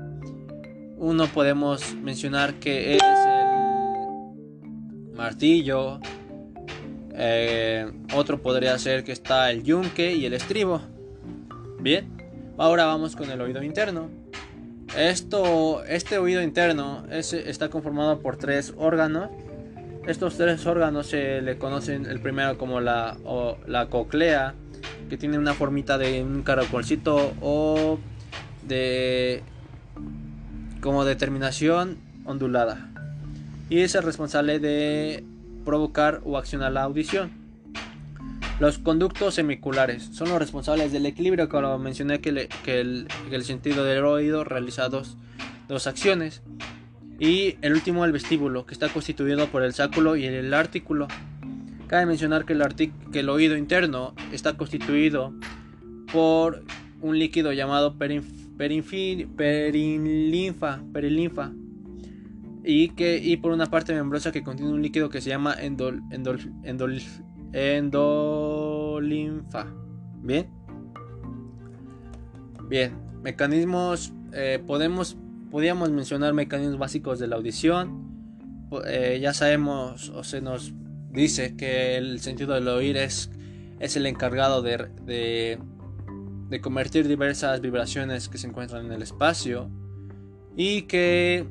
Uno 0.98 1.26
podemos 1.26 1.94
mencionar 1.94 2.60
que 2.60 2.96
es 2.96 3.02
el 3.02 5.16
martillo, 5.16 6.00
eh, 7.14 7.90
otro 8.14 8.40
podría 8.40 8.78
ser 8.78 9.04
que 9.04 9.12
está 9.12 9.50
el 9.50 9.62
yunque 9.62 10.14
y 10.14 10.26
el 10.26 10.34
estribo. 10.34 10.80
Bien. 11.80 12.10
Ahora 12.58 12.84
vamos 12.84 13.16
con 13.16 13.30
el 13.30 13.40
oído 13.40 13.62
interno. 13.62 14.08
Esto, 14.96 15.84
este 15.84 16.18
oído 16.18 16.42
interno 16.42 17.04
está 17.10 17.70
conformado 17.70 18.20
por 18.20 18.36
tres 18.36 18.74
órganos. 18.76 19.30
Estos 20.06 20.36
tres 20.36 20.66
órganos 20.66 21.06
se 21.06 21.40
le 21.42 21.58
conocen 21.58 22.06
el 22.06 22.20
primero 22.20 22.58
como 22.58 22.80
la, 22.80 23.16
la 23.66 23.86
coclea, 23.86 24.54
que 25.08 25.16
tiene 25.16 25.38
una 25.38 25.54
formita 25.54 25.96
de 25.96 26.22
un 26.22 26.42
caracolcito 26.42 27.32
o 27.40 27.98
de 28.66 29.42
como 30.80 31.04
determinación 31.04 31.96
ondulada. 32.24 32.90
Y 33.70 33.80
es 33.80 33.94
el 33.94 34.02
responsable 34.02 34.58
de 34.58 35.24
provocar 35.64 36.20
o 36.24 36.38
accionar 36.38 36.72
la 36.72 36.82
audición. 36.82 37.30
Los 38.60 38.78
conductos 38.78 39.34
semiculares 39.34 40.10
son 40.12 40.28
los 40.28 40.38
responsables 40.38 40.92
del 40.92 41.06
equilibrio, 41.06 41.48
como 41.48 41.78
mencioné 41.78 42.20
que, 42.20 42.28
el, 42.28 43.08
sentido 43.42 43.82
del 43.84 44.04
oído 44.04 44.44
realiza 44.44 44.88
dos, 44.88 45.16
acciones. 45.86 46.42
Y 47.18 47.56
el 47.62 47.72
último, 47.72 48.04
el 48.04 48.12
vestíbulo, 48.12 48.66
que 48.66 48.74
está 48.74 48.88
constituido 48.88 49.48
por 49.48 49.64
el 49.64 49.72
sáculo 49.72 50.14
y 50.16 50.26
el 50.26 50.52
artículo. 50.54 51.08
Cabe 51.86 52.06
mencionar 52.06 52.44
que 52.44 52.52
el, 52.52 52.62
que 53.12 53.20
el 53.20 53.28
oído 53.28 53.56
interno 53.56 54.14
está 54.32 54.56
constituido 54.56 55.32
por 56.12 56.64
un 57.00 57.16
líquido 57.18 57.52
llamado 57.52 57.96
perilinfa, 58.56 60.80
y 62.64 62.90
que 62.90 63.18
y 63.18 63.36
por 63.38 63.52
una 63.52 63.66
parte 63.66 63.94
membrosa 63.94 64.32
que 64.32 64.42
contiene 64.42 64.72
un 64.72 64.82
líquido 64.82 65.08
que 65.08 65.20
se 65.20 65.30
llama 65.30 65.54
endol, 65.54 66.02
endol, 66.10 66.40
endol 66.62 67.00
endolinfa. 67.52 69.66
Bien. 70.22 70.48
Bien. 72.68 72.92
Mecanismos. 73.22 74.12
Eh, 74.32 74.62
podemos. 74.66 75.16
Podríamos 75.50 75.90
mencionar 75.90 76.32
mecanismos 76.32 76.78
básicos 76.78 77.18
de 77.18 77.26
la 77.26 77.36
audición. 77.36 78.10
Eh, 78.86 79.18
ya 79.20 79.34
sabemos 79.34 80.08
o 80.08 80.24
se 80.24 80.40
nos 80.40 80.72
dice 81.10 81.56
que 81.56 81.98
el 81.98 82.20
sentido 82.20 82.54
del 82.54 82.68
oír 82.68 82.96
es, 82.96 83.30
es 83.78 83.96
el 83.96 84.06
encargado 84.06 84.62
de, 84.62 84.88
de, 85.04 85.58
de 86.48 86.60
convertir 86.62 87.06
diversas 87.06 87.60
vibraciones 87.60 88.30
que 88.30 88.38
se 88.38 88.46
encuentran 88.46 88.86
en 88.86 88.92
el 88.92 89.02
espacio 89.02 89.70
y 90.56 90.82
que 90.82 91.46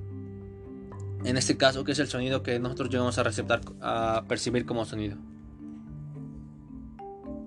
en 1.24 1.38
este 1.38 1.58
caso 1.58 1.84
que 1.84 1.92
es 1.92 2.00
el 2.00 2.08
sonido 2.08 2.44
que 2.44 2.60
nosotros 2.60 2.90
llegamos 2.90 3.18
a 3.18 3.24
receptar 3.24 3.62
a 3.82 4.26
percibir 4.28 4.66
como 4.66 4.86
sonido. 4.86 5.18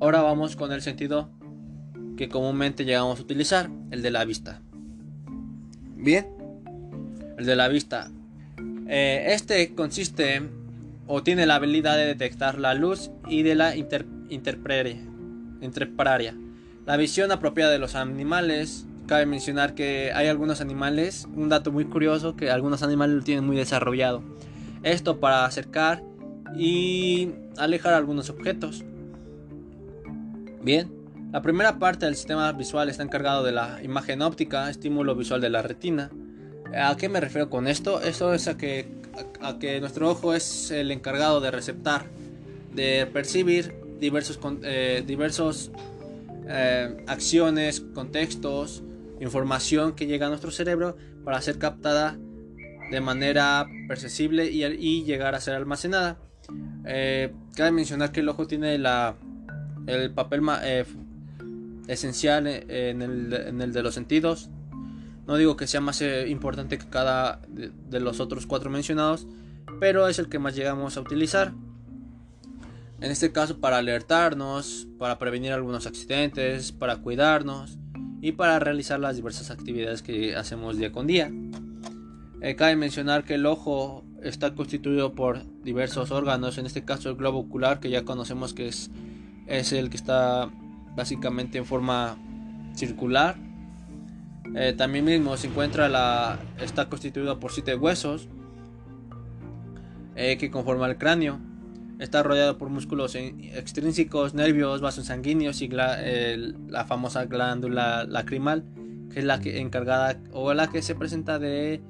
Ahora 0.00 0.22
vamos 0.22 0.56
con 0.56 0.72
el 0.72 0.82
sentido 0.82 1.30
que 2.16 2.28
comúnmente 2.28 2.84
llegamos 2.84 3.18
a 3.18 3.22
utilizar, 3.22 3.70
el 3.90 4.02
de 4.02 4.10
la 4.10 4.24
vista. 4.24 4.60
Bien, 5.96 6.26
el 7.38 7.46
de 7.46 7.56
la 7.56 7.68
vista. 7.68 8.10
Eh, 8.86 9.28
este 9.28 9.74
consiste 9.74 10.42
o 11.06 11.22
tiene 11.22 11.46
la 11.46 11.56
habilidad 11.56 11.96
de 11.96 12.06
detectar 12.06 12.58
la 12.58 12.74
luz 12.74 13.10
y 13.28 13.42
de 13.42 13.54
la 13.54 13.76
inter. 13.76 14.06
La 16.86 16.96
visión 16.96 17.32
apropiada 17.32 17.72
de 17.72 17.78
los 17.78 17.94
animales. 17.94 18.86
Cabe 19.06 19.26
mencionar 19.26 19.74
que 19.74 20.12
hay 20.14 20.28
algunos 20.28 20.60
animales, 20.60 21.28
un 21.34 21.48
dato 21.48 21.70
muy 21.70 21.84
curioso, 21.84 22.36
que 22.36 22.50
algunos 22.50 22.82
animales 22.82 23.16
lo 23.16 23.22
tienen 23.22 23.44
muy 23.44 23.56
desarrollado. 23.56 24.22
Esto 24.82 25.20
para 25.20 25.44
acercar 25.44 26.02
y 26.56 27.30
alejar 27.58 27.94
algunos 27.94 28.30
objetos. 28.30 28.84
Bien, 30.62 30.90
la 31.32 31.42
primera 31.42 31.78
parte 31.78 32.06
del 32.06 32.16
sistema 32.16 32.50
visual 32.52 32.88
está 32.88 33.02
encargado 33.02 33.44
de 33.44 33.52
la 33.52 33.82
imagen 33.82 34.22
óptica, 34.22 34.70
estímulo 34.70 35.14
visual 35.14 35.40
de 35.40 35.50
la 35.50 35.62
retina. 35.62 36.10
¿A 36.74 36.96
qué 36.96 37.08
me 37.08 37.20
refiero 37.20 37.50
con 37.50 37.66
esto? 37.66 38.00
Esto 38.00 38.32
es 38.32 38.48
a 38.48 38.56
que, 38.56 38.86
a, 39.40 39.58
que 39.58 39.80
nuestro 39.80 40.08
ojo 40.08 40.32
es 40.32 40.70
el 40.70 40.90
encargado 40.90 41.40
de 41.40 41.50
receptar, 41.50 42.06
de 42.72 43.06
percibir 43.12 43.74
diversos, 44.00 44.38
eh, 44.62 45.02
diversos 45.06 45.70
eh, 46.48 47.04
acciones, 47.06 47.80
contextos, 47.80 48.82
información 49.20 49.94
que 49.94 50.06
llega 50.06 50.26
a 50.26 50.28
nuestro 50.28 50.50
cerebro 50.50 50.96
para 51.24 51.40
ser 51.40 51.58
captada 51.58 52.18
de 52.90 53.00
manera 53.00 53.66
perceptible 53.88 54.46
y, 54.46 55.04
llegar 55.04 55.34
a 55.34 55.40
ser 55.40 55.54
almacenada. 55.54 56.18
Eh, 56.84 57.32
cabe 57.56 57.72
mencionar 57.72 58.12
que 58.12 58.20
el 58.20 58.28
ojo 58.28 58.46
tiene 58.46 58.78
la 58.78 59.16
el 59.86 60.12
papel 60.12 60.42
eh, 60.62 60.84
esencial 61.88 62.46
en 62.46 63.02
el, 63.02 63.72
de 63.72 63.82
los 63.82 63.94
sentidos. 63.94 64.50
No 65.26 65.36
digo 65.36 65.56
que 65.56 65.66
sea 65.66 65.80
más 65.80 66.00
eh, 66.02 66.28
importante 66.28 66.78
que 66.78 66.88
cada 66.88 67.40
de, 67.48 68.00
los 68.00 68.20
otros 68.20 68.46
cuatro 68.46 68.70
mencionados, 68.70 69.26
pero 69.80 70.08
es 70.08 70.18
el 70.18 70.28
que 70.28 70.38
más 70.38 70.54
llegamos 70.54 70.96
a 70.96 71.00
utilizar. 71.00 71.52
En 73.00 73.10
este 73.10 73.32
caso 73.32 73.58
para 73.60 73.78
alertarnos, 73.78 74.86
para 74.98 75.18
prevenir 75.18 75.52
algunos 75.52 75.86
accidentes, 75.86 76.72
para 76.72 76.98
cuidarnos 76.98 77.78
y 78.24 78.32
para 78.32 78.58
realizar 78.58 78.98
las 79.00 79.16
diversas 79.16 79.50
actividades 79.50 80.00
que 80.00 80.34
hacemos 80.34 80.78
día 80.78 80.90
con 80.92 81.06
día. 81.06 81.30
Eh, 82.40 82.56
cabe 82.56 82.74
mencionar 82.74 83.24
que 83.24 83.34
el 83.34 83.44
ojo 83.44 84.02
está 84.22 84.54
constituido 84.54 85.12
por 85.12 85.42
diversos 85.62 86.10
órganos, 86.10 86.56
en 86.56 86.64
este 86.64 86.86
caso 86.86 87.10
el 87.10 87.16
globo 87.16 87.40
ocular 87.40 87.80
que 87.80 87.90
ya 87.90 88.06
conocemos 88.06 88.54
que 88.54 88.68
es 88.68 88.90
es 89.46 89.74
el 89.74 89.90
que 89.90 89.98
está 89.98 90.50
básicamente 90.96 91.58
en 91.58 91.66
forma 91.66 92.16
circular. 92.74 93.36
Eh, 94.56 94.72
también 94.72 95.04
mismo 95.04 95.36
se 95.36 95.48
encuentra 95.48 95.90
la. 95.90 96.38
está 96.62 96.88
constituido 96.88 97.38
por 97.38 97.52
siete 97.52 97.74
huesos 97.74 98.26
eh, 100.16 100.38
que 100.38 100.50
conforman 100.50 100.92
el 100.92 100.96
cráneo. 100.96 101.40
Está 101.98 102.22
rodeado 102.22 102.58
por 102.58 102.70
músculos 102.70 103.14
extrínsecos, 103.14 104.34
nervios, 104.34 104.80
vasos 104.80 105.06
sanguíneos 105.06 105.62
y 105.62 105.68
la 105.68 106.84
famosa 106.86 107.24
glándula 107.26 108.04
lacrimal, 108.04 108.64
que 109.12 109.20
es 109.20 109.24
la 109.24 109.40
que 109.40 109.60
encargada 109.60 110.20
o 110.32 110.52
la 110.54 110.68
que 110.68 110.82
se 110.82 110.94
presenta 110.94 111.38
de, 111.38 111.82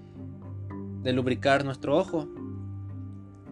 de 1.03 1.12
lubricar 1.12 1.64
nuestro 1.64 1.97
ojo. 1.97 2.29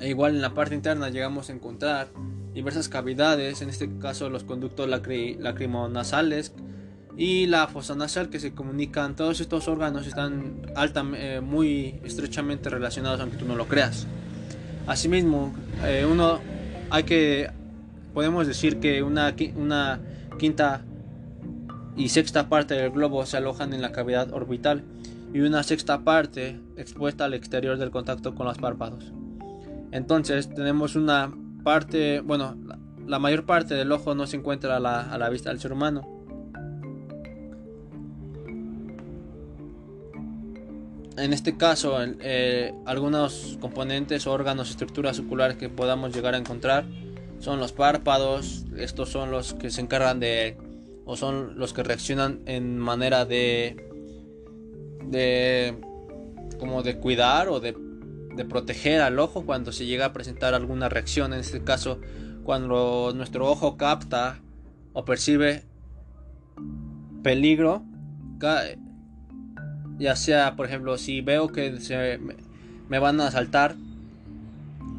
E 0.00 0.08
igual 0.08 0.34
en 0.34 0.42
la 0.42 0.52
parte 0.52 0.74
interna 0.74 1.08
llegamos 1.08 1.48
a 1.48 1.52
encontrar 1.52 2.08
diversas 2.52 2.88
cavidades, 2.88 3.62
en 3.62 3.70
este 3.70 3.88
caso 3.98 4.28
los 4.28 4.44
conductos 4.44 4.88
lacrimonasales 4.88 6.54
y 7.16 7.46
la 7.46 7.66
fosa 7.66 7.94
nasal 7.94 8.28
que 8.30 8.40
se 8.40 8.54
comunican. 8.54 9.16
Todos 9.16 9.40
estos 9.40 9.68
órganos 9.68 10.06
están 10.06 10.62
alta, 10.74 11.04
eh, 11.14 11.40
muy 11.40 12.00
estrechamente 12.04 12.68
relacionados, 12.68 13.20
aunque 13.20 13.36
tú 13.36 13.46
no 13.46 13.56
lo 13.56 13.68
creas. 13.68 14.06
Asimismo, 14.86 15.52
eh, 15.84 16.06
uno 16.10 16.40
hay 16.90 17.04
que 17.04 17.50
podemos 18.12 18.46
decir 18.46 18.78
que 18.80 19.02
una, 19.02 19.34
una 19.56 20.00
quinta 20.38 20.82
y 21.96 22.08
sexta 22.08 22.48
parte 22.48 22.74
del 22.74 22.90
globo 22.90 23.24
se 23.26 23.36
alojan 23.36 23.72
en 23.72 23.82
la 23.82 23.92
cavidad 23.92 24.32
orbital 24.32 24.82
y 25.34 25.40
una 25.40 25.62
sexta 25.62 26.00
parte 26.04 26.60
expuesta 26.76 27.24
al 27.24 27.34
exterior 27.34 27.78
del 27.78 27.90
contacto 27.90 28.34
con 28.34 28.46
los 28.46 28.58
párpados. 28.58 29.12
Entonces 29.90 30.52
tenemos 30.54 30.96
una 30.96 31.32
parte, 31.62 32.20
bueno, 32.20 32.56
la, 33.06 33.18
mayor 33.18 33.44
parte 33.44 33.74
del 33.74 33.92
ojo 33.92 34.14
no 34.14 34.26
se 34.26 34.36
encuentra 34.36 34.76
a 34.76 34.80
la, 34.80 35.28
vista 35.30 35.50
del 35.50 35.60
ser 35.60 35.72
humano. 35.72 36.11
En 41.16 41.32
este 41.32 41.56
caso, 41.56 41.98
eh, 42.02 42.74
algunos 42.86 43.58
componentes, 43.60 44.26
órganos, 44.26 44.70
estructuras 44.70 45.18
oculares 45.18 45.56
que 45.56 45.68
podamos 45.68 46.14
llegar 46.14 46.34
a 46.34 46.38
encontrar 46.38 46.86
son 47.38 47.58
los 47.58 47.72
párpados, 47.72 48.64
estos 48.76 49.10
son 49.10 49.30
los 49.30 49.54
que 49.54 49.70
se 49.70 49.80
encargan 49.80 50.20
de 50.20 50.56
o 51.04 51.16
son 51.16 51.58
los 51.58 51.72
que 51.72 51.82
reaccionan 51.82 52.40
en 52.46 52.78
manera 52.78 53.24
de 53.24 53.88
de 55.06 55.76
como 56.58 56.82
de 56.82 56.96
cuidar 56.98 57.48
o 57.48 57.60
de, 57.60 57.76
de 58.36 58.44
proteger 58.44 59.00
al 59.00 59.18
ojo 59.18 59.44
cuando 59.44 59.72
se 59.72 59.84
llega 59.84 60.06
a 60.06 60.12
presentar 60.12 60.54
alguna 60.54 60.88
reacción. 60.88 61.34
En 61.34 61.40
este 61.40 61.62
caso 61.62 62.00
cuando 62.44 63.12
nuestro 63.14 63.50
ojo 63.50 63.76
capta 63.76 64.40
o 64.92 65.04
percibe 65.04 65.64
peligro 67.22 67.82
ya 70.02 70.16
sea 70.16 70.56
por 70.56 70.66
ejemplo 70.66 70.98
si 70.98 71.20
veo 71.20 71.48
que 71.48 71.80
se 71.80 72.18
me 72.88 72.98
van 72.98 73.20
a 73.20 73.28
asaltar 73.28 73.76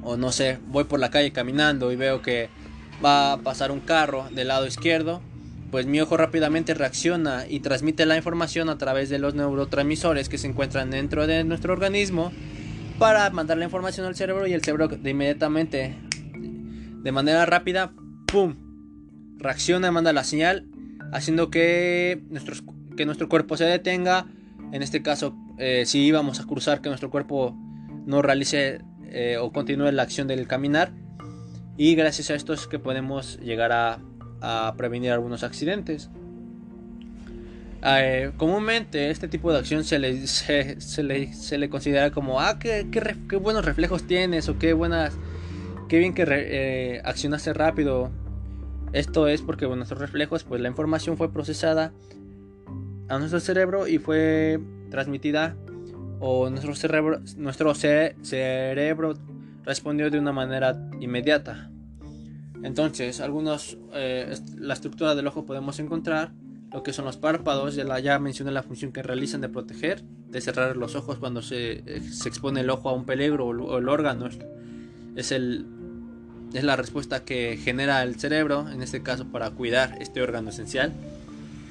o 0.01 0.17
no 0.17 0.31
sé 0.31 0.57
voy 0.67 0.85
por 0.85 0.99
la 0.99 1.11
calle 1.11 1.31
caminando 1.31 1.91
y 1.91 1.95
veo 1.95 2.21
que 2.21 2.49
va 3.03 3.33
a 3.33 3.37
pasar 3.37 3.71
un 3.71 3.81
carro 3.81 4.27
del 4.31 4.47
lado 4.47 4.65
izquierdo 4.65 5.21
pues 5.69 5.87
mi 5.87 5.99
ojo 5.99 6.17
rápidamente 6.17 6.73
reacciona 6.73 7.45
y 7.49 7.59
transmite 7.59 8.05
la 8.05 8.15
información 8.15 8.69
a 8.69 8.77
través 8.77 9.09
de 9.09 9.19
los 9.19 9.33
neurotransmisores 9.33 10.29
que 10.29 10.37
se 10.37 10.47
encuentran 10.47 10.91
dentro 10.91 11.27
de 11.27 11.43
nuestro 11.43 11.73
organismo 11.73 12.31
para 12.99 13.29
mandar 13.31 13.57
la 13.57 13.65
información 13.65 14.05
al 14.05 14.15
cerebro 14.15 14.47
y 14.47 14.53
el 14.53 14.61
cerebro 14.61 14.87
de 14.87 15.09
inmediatamente, 15.09 15.95
de 17.01 17.11
manera 17.11 17.45
rápida, 17.45 17.91
¡pum! 18.27 18.55
reacciona 19.37 19.91
manda 19.91 20.13
la 20.13 20.23
señal, 20.23 20.67
haciendo 21.11 21.49
que, 21.49 22.21
que 22.95 23.05
nuestro 23.05 23.27
cuerpo 23.27 23.57
se 23.57 23.65
detenga. 23.65 24.27
En 24.73 24.83
este 24.83 25.01
caso, 25.01 25.33
eh, 25.57 25.85
si 25.85 25.99
íbamos 25.99 26.41
a 26.41 26.45
cruzar, 26.45 26.81
que 26.81 26.89
nuestro 26.89 27.09
cuerpo 27.09 27.55
no 28.05 28.21
realice 28.21 28.81
eh, 29.05 29.37
o 29.39 29.53
continúe 29.53 29.91
la 29.91 30.03
acción 30.03 30.27
del 30.27 30.47
caminar. 30.47 30.91
Y 31.77 31.95
gracias 31.95 32.29
a 32.29 32.35
esto 32.35 32.51
es 32.51 32.67
que 32.67 32.79
podemos 32.79 33.39
llegar 33.39 33.71
a 33.71 34.73
prevenir 34.75 35.11
algunos 35.11 35.43
accidentes. 35.43 36.09
Eh, 37.85 38.31
comúnmente 38.37 39.09
este 39.09 39.27
tipo 39.27 39.51
de 39.51 39.59
acción 39.59 39.83
se 39.83 39.99
le, 39.99 40.25
se, 40.27 41.03
le, 41.03 41.33
se 41.33 41.57
le, 41.57 41.69
considera 41.69 42.11
como, 42.11 42.39
ah, 42.39 42.57
qué, 42.57 42.87
qué, 42.91 43.35
buenos 43.35 43.65
reflejos 43.65 44.07
tienes 44.07 44.47
o 44.47 44.57
qué 44.57 44.71
buenas, 44.71 45.13
qué 45.89 45.99
bien 45.99 46.13
que 46.13 46.25
eh, 46.27 47.01
accionaste 47.03 47.53
rápido. 47.53 48.09
Esto 48.93 49.27
es 49.27 49.41
porque 49.41 49.67
nuestros 49.67 49.99
reflejos, 49.99 50.43
pues 50.45 50.61
la 50.61 50.69
información 50.69 51.17
fue 51.17 51.33
procesada 51.33 51.91
a 53.09 53.19
nuestro 53.19 53.39
cerebro 53.39 53.87
y 53.87 53.97
fue 53.97 54.59
transmitida 54.89 55.55
o 56.19 56.49
nuestro 56.49 56.73
cerebro, 56.75 57.19
nuestro 57.37 57.73
cerebro 57.75 59.13
respondió 59.65 60.09
de 60.09 60.19
una 60.19 60.31
manera 60.31 60.89
inmediata. 60.99 61.69
Entonces, 62.63 63.19
algunos, 63.19 63.77
eh, 63.93 64.33
la 64.57 64.73
estructura 64.73 65.15
del 65.15 65.27
ojo 65.27 65.45
podemos 65.45 65.79
encontrar 65.79 66.31
lo 66.71 66.81
que 66.81 66.93
son 66.93 67.05
los 67.05 67.17
párpados, 67.17 67.75
ya, 67.75 67.83
la, 67.83 67.99
ya 67.99 68.17
mencioné 68.19 68.51
la 68.51 68.63
función 68.63 68.91
que 68.91 69.03
realizan 69.03 69.41
de 69.41 69.49
proteger, 69.49 70.01
de 70.03 70.41
cerrar 70.41 70.75
los 70.75 70.95
ojos 70.95 71.19
cuando 71.19 71.41
se, 71.41 71.83
eh, 71.85 72.01
se 72.01 72.29
expone 72.29 72.61
el 72.61 72.69
ojo 72.69 72.89
a 72.89 72.93
un 72.93 73.05
peligro 73.05 73.47
o, 73.47 73.77
el 73.77 73.89
órgano. 73.89 74.27
Es, 75.15 75.31
el, 75.31 75.67
es 76.53 76.63
la 76.63 76.75
respuesta 76.75 77.25
que 77.25 77.57
genera 77.57 78.01
el 78.01 78.15
cerebro, 78.15 78.67
en 78.69 78.81
este 78.81 79.03
caso 79.03 79.25
para 79.25 79.51
cuidar 79.51 79.97
este 79.99 80.21
órgano 80.21 80.49
esencial. 80.49 80.93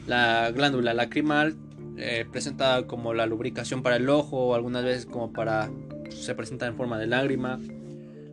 La 0.06 0.50
glándula 0.50 0.94
lacrimal, 0.94 1.56
eh, 1.96 2.26
presenta 2.30 2.86
como 2.86 3.14
la 3.14 3.26
lubricación 3.26 3.82
para 3.82 3.96
el 3.96 4.08
ojo, 4.08 4.48
o 4.48 4.54
algunas 4.54 4.84
veces 4.84 5.06
como 5.06 5.32
para 5.32 5.70
se 6.10 6.34
presenta 6.34 6.66
en 6.66 6.76
forma 6.76 6.98
de 6.98 7.06
lágrima. 7.06 7.58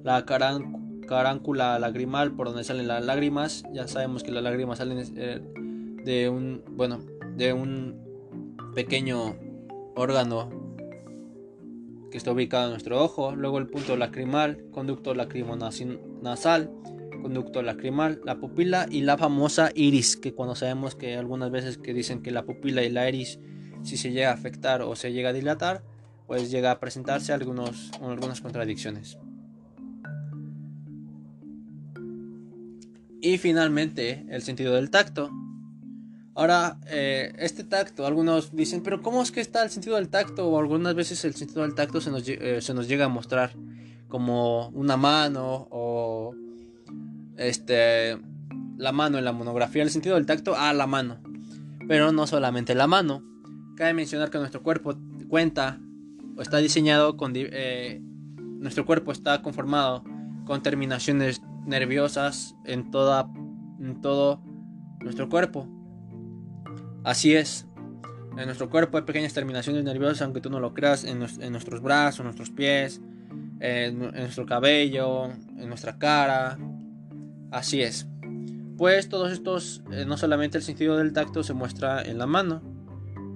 La 0.04 0.26
caráncula 0.26 1.80
lagrimal 1.80 2.32
por 2.32 2.48
donde 2.48 2.64
salen 2.64 2.88
las 2.88 3.04
lágrimas. 3.04 3.64
Ya 3.74 3.88
sabemos 3.88 4.24
que 4.24 4.32
las 4.32 4.44
lágrimas 4.44 4.78
salen 4.78 5.04
eh, 5.16 5.42
de 6.06 6.30
un, 6.30 6.64
bueno, 6.70 7.00
de 7.36 7.54
un 7.54 8.00
pequeño 8.76 9.36
órgano 9.96 10.50
que 12.12 12.18
está 12.18 12.32
ubicado 12.32 12.66
en 12.66 12.72
nuestro 12.72 13.04
ojo. 13.04 13.36
Luego 13.36 13.58
el 13.58 13.68
punto 13.68 13.98
lacrimal, 13.98 14.64
conducto 14.72 15.14
lacrimonasal, 15.14 16.72
conducto 17.22 17.62
lacrimal, 17.62 18.22
la 18.26 18.40
pupila 18.40 18.88
y 18.90 19.02
la 19.02 19.18
famosa 19.18 19.72
iris, 19.76 20.18
que 20.18 20.34
cuando 20.34 20.56
sabemos 20.56 20.96
que 20.96 21.16
algunas 21.16 21.52
veces 21.52 21.78
que 21.78 21.94
dicen 21.94 22.22
que 22.22 22.32
la 22.32 22.44
pupila 22.44 22.84
y 22.84 22.90
la 22.90 23.08
iris 23.10 23.40
si 23.84 23.98
se 23.98 24.12
llega 24.12 24.32
a 24.32 24.34
afectar 24.34 24.82
o 24.82 24.96
se 24.96 25.12
llega 25.12 25.30
a 25.30 25.34
dilatar, 25.34 25.84
pues 26.28 26.52
llega 26.52 26.72
a 26.72 26.80
presentarse 26.80 27.34
algunos, 27.34 27.92
algunas 28.02 28.42
contradicciones. 28.42 29.18
Y 33.22 33.38
finalmente, 33.38 34.26
el 34.30 34.42
sentido 34.42 34.76
del 34.76 34.90
tacto. 34.90 35.30
Ahora, 36.36 36.80
eh, 36.88 37.34
este 37.38 37.66
tacto, 37.66 38.06
algunos 38.06 38.56
dicen, 38.56 38.82
pero 38.82 39.02
¿cómo 39.02 39.22
es 39.22 39.32
que 39.32 39.42
está 39.42 39.64
el 39.64 39.70
sentido 39.70 39.98
del 39.98 40.08
tacto? 40.08 40.48
O 40.48 40.58
algunas 40.58 40.96
veces 40.96 41.26
el 41.26 41.36
sentido 41.36 41.64
del 41.64 41.76
tacto 41.76 42.00
se 42.00 42.12
nos, 42.12 42.24
eh, 42.28 42.62
se 42.62 42.74
nos 42.74 42.88
llega 42.88 43.06
a 43.06 43.10
mostrar 43.10 43.52
como 44.08 44.70
una 44.70 44.96
mano 44.96 45.68
o 45.70 46.34
este 47.40 48.18
la 48.78 48.92
mano 48.92 49.18
en 49.18 49.26
la 49.26 49.32
monografía. 49.32 49.84
El 49.84 49.90
sentido 49.90 50.16
del 50.16 50.26
tacto, 50.26 50.56
a 50.58 50.74
la 50.74 50.88
mano. 50.88 51.20
Pero 51.88 52.12
no 52.12 52.28
solamente 52.28 52.76
la 52.76 52.88
mano. 52.88 53.24
Cabe 53.76 53.94
mencionar 53.94 54.30
que 54.30 54.38
nuestro 54.38 54.64
cuerpo 54.64 54.96
cuenta 55.28 55.80
o 56.36 56.42
está 56.42 56.58
diseñado 56.58 57.18
con... 57.18 57.34
Eh, 57.36 58.02
nuestro 58.60 58.86
cuerpo 58.86 59.12
está 59.12 59.42
conformado 59.42 60.04
con 60.46 60.62
terminaciones 60.64 61.42
nerviosas 61.66 62.56
en, 62.66 62.92
toda, 62.92 63.30
en 63.80 64.02
todo 64.02 64.42
nuestro 65.02 65.30
cuerpo. 65.30 65.68
Así 67.04 67.36
es. 67.36 67.66
En 68.38 68.46
nuestro 68.46 68.70
cuerpo 68.70 68.98
hay 68.98 69.04
pequeñas 69.04 69.34
terminaciones 69.34 69.84
nerviosas, 69.84 70.22
aunque 70.22 70.42
tú 70.42 70.50
no 70.50 70.60
lo 70.60 70.74
creas, 70.74 71.04
en, 71.04 71.20
nuestros 71.20 71.82
brazos, 71.82 72.20
en 72.20 72.26
nuestros 72.26 72.50
pies, 72.50 73.02
en, 73.60 74.00
nuestro 74.00 74.46
cabello, 74.46 75.26
en 75.26 75.68
nuestra 75.68 75.98
cara. 75.98 76.58
Así 77.52 77.82
es. 77.82 78.08
Pues 78.78 79.10
todos 79.10 79.32
estos, 79.32 79.84
eh, 79.92 80.06
no 80.06 80.18
solamente 80.18 80.58
el 80.58 80.64
sentido 80.64 80.98
del 80.98 81.14
tacto 81.14 81.44
se 81.44 81.54
muestra 81.54 82.02
en 82.02 82.18
la 82.18 82.26
mano. 82.26 82.62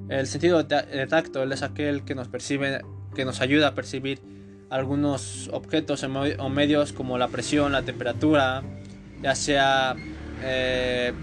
El 0.10 0.28
sentido 0.28 0.64
de 0.64 1.08
tacto 1.08 1.44
es 1.44 1.64
aquel 1.64 2.06
que 2.06 2.16
nos 2.16 2.28
percibe, 2.28 2.82
que 3.16 3.26
nos 3.26 3.42
ayuda 3.42 3.70
a 3.70 3.74
percibir 3.74 4.22
algunos 4.70 5.50
objetos 5.54 6.04
o 6.04 6.50
medios 6.50 6.94
como 6.94 7.18
la 7.18 7.28
presión, 7.28 7.72
la 7.74 7.84
temperatura, 7.84 8.64
ya 9.22 9.36
sea 9.36 9.96
eh, 10.44 11.14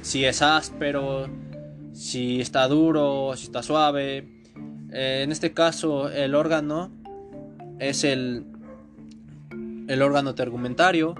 si 0.00 0.24
es 0.24 0.42
áspero, 0.42 1.28
si 1.92 2.40
está 2.40 2.66
duro, 2.68 3.32
si 3.36 3.44
está 3.44 3.62
suave. 3.62 4.42
Eh, 4.92 5.22
en 5.24 5.32
este 5.32 5.52
caso 5.52 6.08
el 6.10 6.34
órgano 6.34 6.90
es 7.78 8.04
el, 8.04 8.46
el 9.88 10.02
órgano 10.02 10.34
tegumentario, 10.34 11.14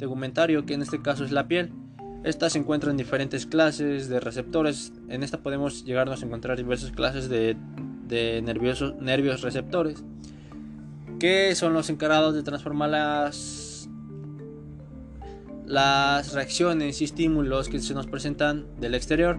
tegumentario 0.00 0.66
que 0.66 0.74
en 0.74 0.82
este 0.82 1.00
caso 1.00 1.24
es 1.24 1.30
la 1.30 1.46
piel. 1.46 1.72
Esta 2.24 2.50
se 2.50 2.58
encuentra 2.58 2.90
en 2.90 2.96
diferentes 2.96 3.46
clases 3.46 4.08
de 4.08 4.18
receptores. 4.18 4.92
En 5.08 5.22
esta 5.22 5.38
podemos 5.38 5.84
llegarnos 5.84 6.22
a 6.22 6.26
encontrar 6.26 6.56
diversas 6.56 6.90
clases 6.90 7.28
de, 7.28 7.56
de 8.08 8.42
nervios 8.42 9.42
receptores 9.42 10.02
que 11.20 11.54
son 11.54 11.74
los 11.74 11.90
encargados 11.90 12.34
de 12.34 12.42
transformar 12.42 12.90
las, 12.90 13.88
las 15.66 16.32
reacciones 16.32 17.00
y 17.00 17.04
estímulos 17.04 17.68
que 17.68 17.78
se 17.78 17.94
nos 17.94 18.06
presentan 18.06 18.66
del 18.80 18.94
exterior 18.94 19.38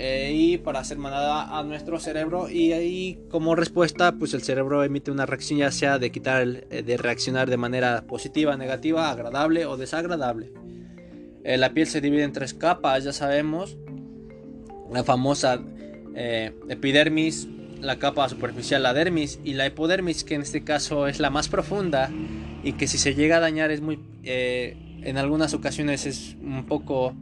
eh, 0.00 0.30
y 0.32 0.58
para 0.58 0.78
hacer 0.78 0.96
manada 0.96 1.58
a 1.58 1.64
nuestro 1.64 1.98
cerebro 1.98 2.48
y 2.48 2.70
ahí 2.70 3.18
como 3.32 3.56
respuesta 3.56 4.12
pues 4.12 4.32
el 4.32 4.42
cerebro 4.42 4.84
emite 4.84 5.10
una 5.10 5.26
reacción 5.26 5.58
ya 5.58 5.72
sea 5.72 5.98
de 5.98 6.12
quitar 6.12 6.46
eh, 6.46 6.84
de 6.84 6.96
reaccionar 6.96 7.50
de 7.50 7.56
manera 7.56 8.04
positiva, 8.06 8.56
negativa, 8.56 9.10
agradable 9.10 9.66
o 9.66 9.76
desagradable. 9.76 10.52
Eh, 11.42 11.56
la 11.56 11.74
piel 11.74 11.88
se 11.88 12.00
divide 12.00 12.22
en 12.22 12.32
tres 12.32 12.54
capas, 12.54 13.02
ya 13.02 13.12
sabemos. 13.12 13.76
La 14.92 15.02
famosa 15.02 15.60
epidermis, 16.14 17.48
la 17.80 17.98
capa 17.98 18.28
superficial, 18.28 18.84
la 18.84 18.94
dermis, 18.94 19.40
y 19.42 19.54
la 19.54 19.66
hipodermis, 19.66 20.22
que 20.22 20.36
en 20.36 20.42
este 20.42 20.62
caso 20.62 21.08
es 21.08 21.18
la 21.18 21.30
más 21.30 21.48
profunda, 21.48 22.08
y 22.62 22.74
que 22.74 22.86
si 22.86 22.98
se 22.98 23.14
llega 23.14 23.38
a 23.38 23.40
dañar 23.40 23.72
es 23.72 23.80
muy 23.80 23.98
en 24.24 25.18
algunas 25.18 25.54
ocasiones 25.54 26.06
es 26.06 26.36
un 26.40 26.66
poco 26.66 27.14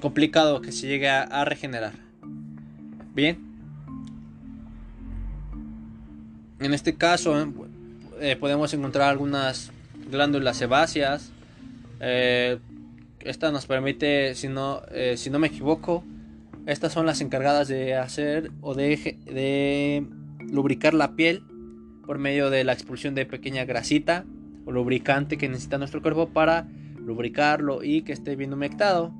complicado 0.00 0.60
que 0.60 0.72
se 0.72 0.86
llegue 0.86 1.08
a, 1.08 1.44
regenerar. 1.44 1.92
Bien. 3.14 3.38
En 6.60 6.74
este 6.74 6.94
caso 6.94 7.34
eh, 8.20 8.36
podemos 8.36 8.72
encontrar 8.74 9.08
algunas 9.08 9.70
glándulas 10.10 10.56
sebáceas. 10.56 11.30
Eh, 12.00 12.58
esta 13.20 13.50
nos 13.52 13.66
permite 13.66 14.34
si 14.34 14.48
no 14.48 14.82
si 15.16 15.28
no 15.28 15.38
me 15.40 15.48
equivoco 15.48 16.04
estas 16.68 16.92
son 16.92 17.06
las 17.06 17.22
encargadas 17.22 17.66
de 17.66 17.94
hacer 17.94 18.50
o 18.60 18.74
de, 18.74 19.16
de 19.24 20.06
lubricar 20.52 20.92
la 20.92 21.16
piel 21.16 21.42
por 22.04 22.18
medio 22.18 22.50
de 22.50 22.62
la 22.62 22.74
expulsión 22.74 23.14
de 23.14 23.24
pequeña 23.24 23.64
grasita 23.64 24.26
o 24.66 24.70
lubricante 24.70 25.38
que 25.38 25.48
necesita 25.48 25.78
nuestro 25.78 26.02
cuerpo 26.02 26.28
para 26.28 26.68
lubricarlo 26.98 27.82
y 27.82 28.02
que 28.02 28.12
esté 28.12 28.36
bien 28.36 28.52
humectado. 28.52 29.14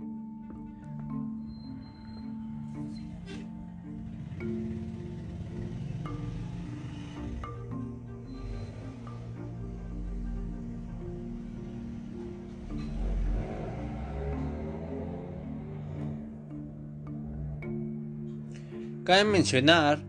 Cabe 19.09 19.25
mencionar 19.25 20.01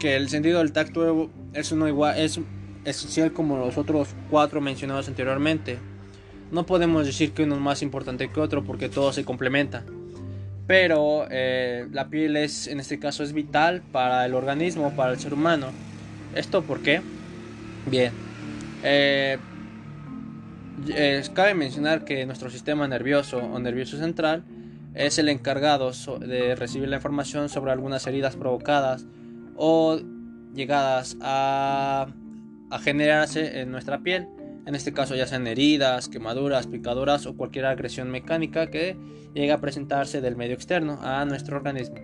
que 0.00 0.16
el 0.16 0.28
sentido 0.28 0.58
del 0.58 0.72
tacto 0.72 1.30
es 1.54 1.70
uno 1.70 1.86
igual, 1.86 2.18
es 2.18 2.40
esencial 2.84 3.32
como 3.32 3.56
los 3.56 3.78
otros 3.78 4.16
cuatro 4.30 4.60
mencionados 4.60 5.06
anteriormente. 5.06 5.78
No 6.50 6.66
podemos 6.66 7.06
decir 7.06 7.30
que 7.30 7.44
uno 7.44 7.54
es 7.54 7.60
más 7.60 7.82
importante 7.82 8.28
que 8.32 8.40
otro 8.40 8.64
porque 8.64 8.88
todo 8.88 9.12
se 9.12 9.24
complementa. 9.24 9.84
Pero 10.66 11.28
eh, 11.30 11.86
la 11.92 12.08
piel 12.08 12.36
es, 12.36 12.66
en 12.66 12.80
este 12.80 12.98
caso, 12.98 13.22
es 13.22 13.32
vital 13.32 13.80
para 13.92 14.26
el 14.26 14.34
organismo, 14.34 14.90
para 14.96 15.12
el 15.12 15.20
ser 15.20 15.34
humano. 15.34 15.68
¿Esto 16.34 16.62
por 16.62 16.80
qué? 16.80 17.00
Bien. 17.86 18.10
Eh, 18.82 19.38
cabe 21.32 21.54
mencionar 21.54 22.04
que 22.04 22.26
nuestro 22.26 22.50
sistema 22.50 22.88
nervioso 22.88 23.38
o 23.38 23.60
nervioso 23.60 23.98
central 23.98 24.42
es 24.94 25.18
el 25.18 25.28
encargado 25.28 25.90
de 26.20 26.54
recibir 26.54 26.88
la 26.88 26.96
información 26.96 27.48
sobre 27.48 27.72
algunas 27.72 28.06
heridas 28.06 28.36
provocadas 28.36 29.06
o 29.56 29.98
llegadas 30.54 31.16
a, 31.20 32.08
generarse 32.80 33.60
en 33.60 33.70
nuestra 33.70 34.02
piel. 34.02 34.28
En 34.66 34.74
este 34.74 34.92
caso 34.92 35.14
ya 35.14 35.26
sean 35.26 35.46
heridas, 35.46 36.08
quemaduras, 36.08 36.66
picaduras 36.66 37.26
o 37.26 37.36
cualquier 37.36 37.66
agresión 37.66 38.10
mecánica 38.10 38.70
que 38.70 38.96
llegue 39.34 39.52
a 39.52 39.60
presentarse 39.60 40.20
del 40.20 40.36
medio 40.36 40.54
externo 40.54 40.98
a 41.02 41.24
nuestro 41.26 41.56
organismo, 41.56 41.96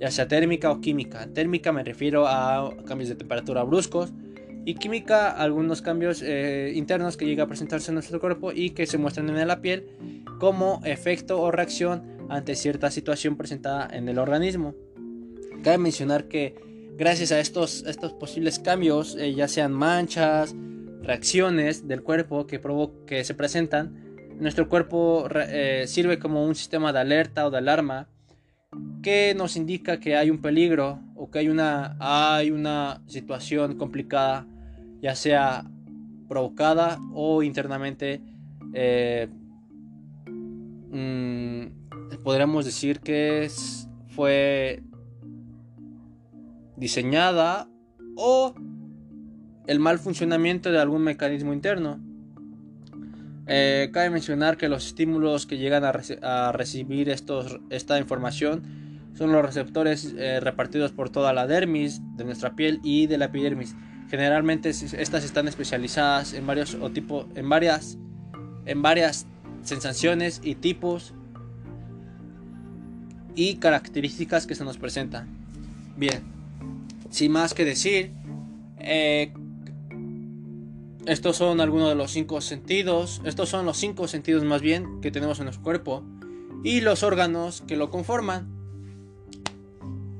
ya 0.00 0.10
sea 0.10 0.26
térmica 0.26 0.70
o 0.70 0.80
química. 0.80 1.26
Térmica 1.34 1.72
me 1.72 1.84
refiero 1.84 2.26
a 2.26 2.74
cambios 2.86 3.10
de 3.10 3.16
temperatura 3.16 3.62
bruscos 3.64 4.12
y 4.64 4.74
química 4.74 5.30
algunos 5.30 5.82
cambios 5.82 6.22
eh, 6.22 6.72
internos 6.74 7.16
que 7.16 7.26
llega 7.26 7.44
a 7.44 7.46
presentarse 7.46 7.90
en 7.90 7.94
nuestro 7.94 8.18
cuerpo 8.18 8.52
y 8.52 8.70
que 8.70 8.86
se 8.86 8.98
muestran 8.98 9.28
en 9.28 9.48
la 9.48 9.60
piel 9.60 9.86
como 10.38 10.80
efecto 10.84 11.40
o 11.40 11.50
reacción 11.50 12.15
ante 12.28 12.54
cierta 12.54 12.90
situación 12.90 13.36
presentada 13.36 13.88
en 13.92 14.08
el 14.08 14.18
organismo. 14.18 14.74
Cabe 15.62 15.78
mencionar 15.78 16.28
que 16.28 16.54
gracias 16.96 17.32
a 17.32 17.40
estos, 17.40 17.84
estos 17.86 18.12
posibles 18.12 18.58
cambios, 18.58 19.16
eh, 19.16 19.34
ya 19.34 19.48
sean 19.48 19.72
manchas, 19.72 20.54
reacciones 21.02 21.86
del 21.86 22.02
cuerpo 22.02 22.46
que, 22.46 22.60
que 23.06 23.24
se 23.24 23.34
presentan, 23.34 24.06
nuestro 24.38 24.68
cuerpo 24.68 25.28
eh, 25.34 25.84
sirve 25.86 26.18
como 26.18 26.44
un 26.44 26.54
sistema 26.54 26.92
de 26.92 26.98
alerta 26.98 27.46
o 27.46 27.50
de 27.50 27.58
alarma 27.58 28.08
que 29.02 29.34
nos 29.34 29.56
indica 29.56 29.98
que 29.98 30.16
hay 30.16 30.30
un 30.30 30.42
peligro 30.42 31.00
o 31.14 31.30
que 31.30 31.38
hay 31.38 31.48
una, 31.48 31.96
hay 32.00 32.50
una 32.50 33.02
situación 33.06 33.76
complicada, 33.78 34.46
ya 35.00 35.14
sea 35.14 35.64
provocada 36.28 36.98
o 37.14 37.42
internamente. 37.42 38.20
Eh, 38.74 39.28
mm, 40.90 41.85
podríamos 42.22 42.64
decir 42.64 43.00
que 43.00 43.50
fue 44.08 44.82
diseñada 46.76 47.68
o 48.16 48.54
el 49.66 49.80
mal 49.80 49.98
funcionamiento 49.98 50.70
de 50.70 50.78
algún 50.78 51.02
mecanismo 51.02 51.52
interno. 51.52 52.00
Eh, 53.48 53.90
cabe 53.92 54.10
mencionar 54.10 54.56
que 54.56 54.68
los 54.68 54.86
estímulos 54.86 55.46
que 55.46 55.58
llegan 55.58 55.84
a, 55.84 56.52
recibir 56.52 57.08
estos, 57.10 57.60
esta 57.70 57.98
información 57.98 59.10
son 59.14 59.32
los 59.32 59.44
receptores 59.44 60.14
eh, 60.18 60.40
repartidos 60.40 60.92
por 60.92 61.10
toda 61.10 61.32
la 61.32 61.46
dermis 61.46 62.00
de 62.16 62.24
nuestra 62.24 62.56
piel 62.56 62.80
y 62.82 63.06
de 63.06 63.18
la 63.18 63.26
epidermis. 63.26 63.74
Generalmente 64.08 64.70
estas 64.70 65.24
están 65.24 65.48
especializadas 65.48 66.32
en 66.34 66.46
varios 66.46 66.74
o 66.74 66.90
en 67.34 67.48
varias, 67.48 67.98
en 68.66 68.82
varias 68.82 69.26
sensaciones 69.62 70.40
y 70.44 70.56
tipos 70.56 71.14
y 73.36 73.56
características 73.56 74.46
que 74.46 74.56
se 74.56 74.64
nos 74.64 74.78
presentan. 74.78 75.28
Bien, 75.96 76.24
sin 77.10 77.30
más 77.30 77.54
que 77.54 77.64
decir, 77.64 78.10
eh, 78.78 79.32
estos 81.06 81.36
son 81.36 81.60
algunos 81.60 81.88
de 81.88 81.94
los 81.94 82.10
cinco 82.10 82.40
sentidos, 82.40 83.20
estos 83.24 83.48
son 83.48 83.64
los 83.64 83.76
cinco 83.76 84.08
sentidos 84.08 84.42
más 84.42 84.60
bien 84.60 85.00
que 85.00 85.12
tenemos 85.12 85.38
en 85.38 85.44
nuestro 85.44 85.62
cuerpo 85.62 86.02
y 86.64 86.80
los 86.80 87.04
órganos 87.04 87.62
que 87.68 87.76
lo 87.76 87.90
conforman. 87.90 88.48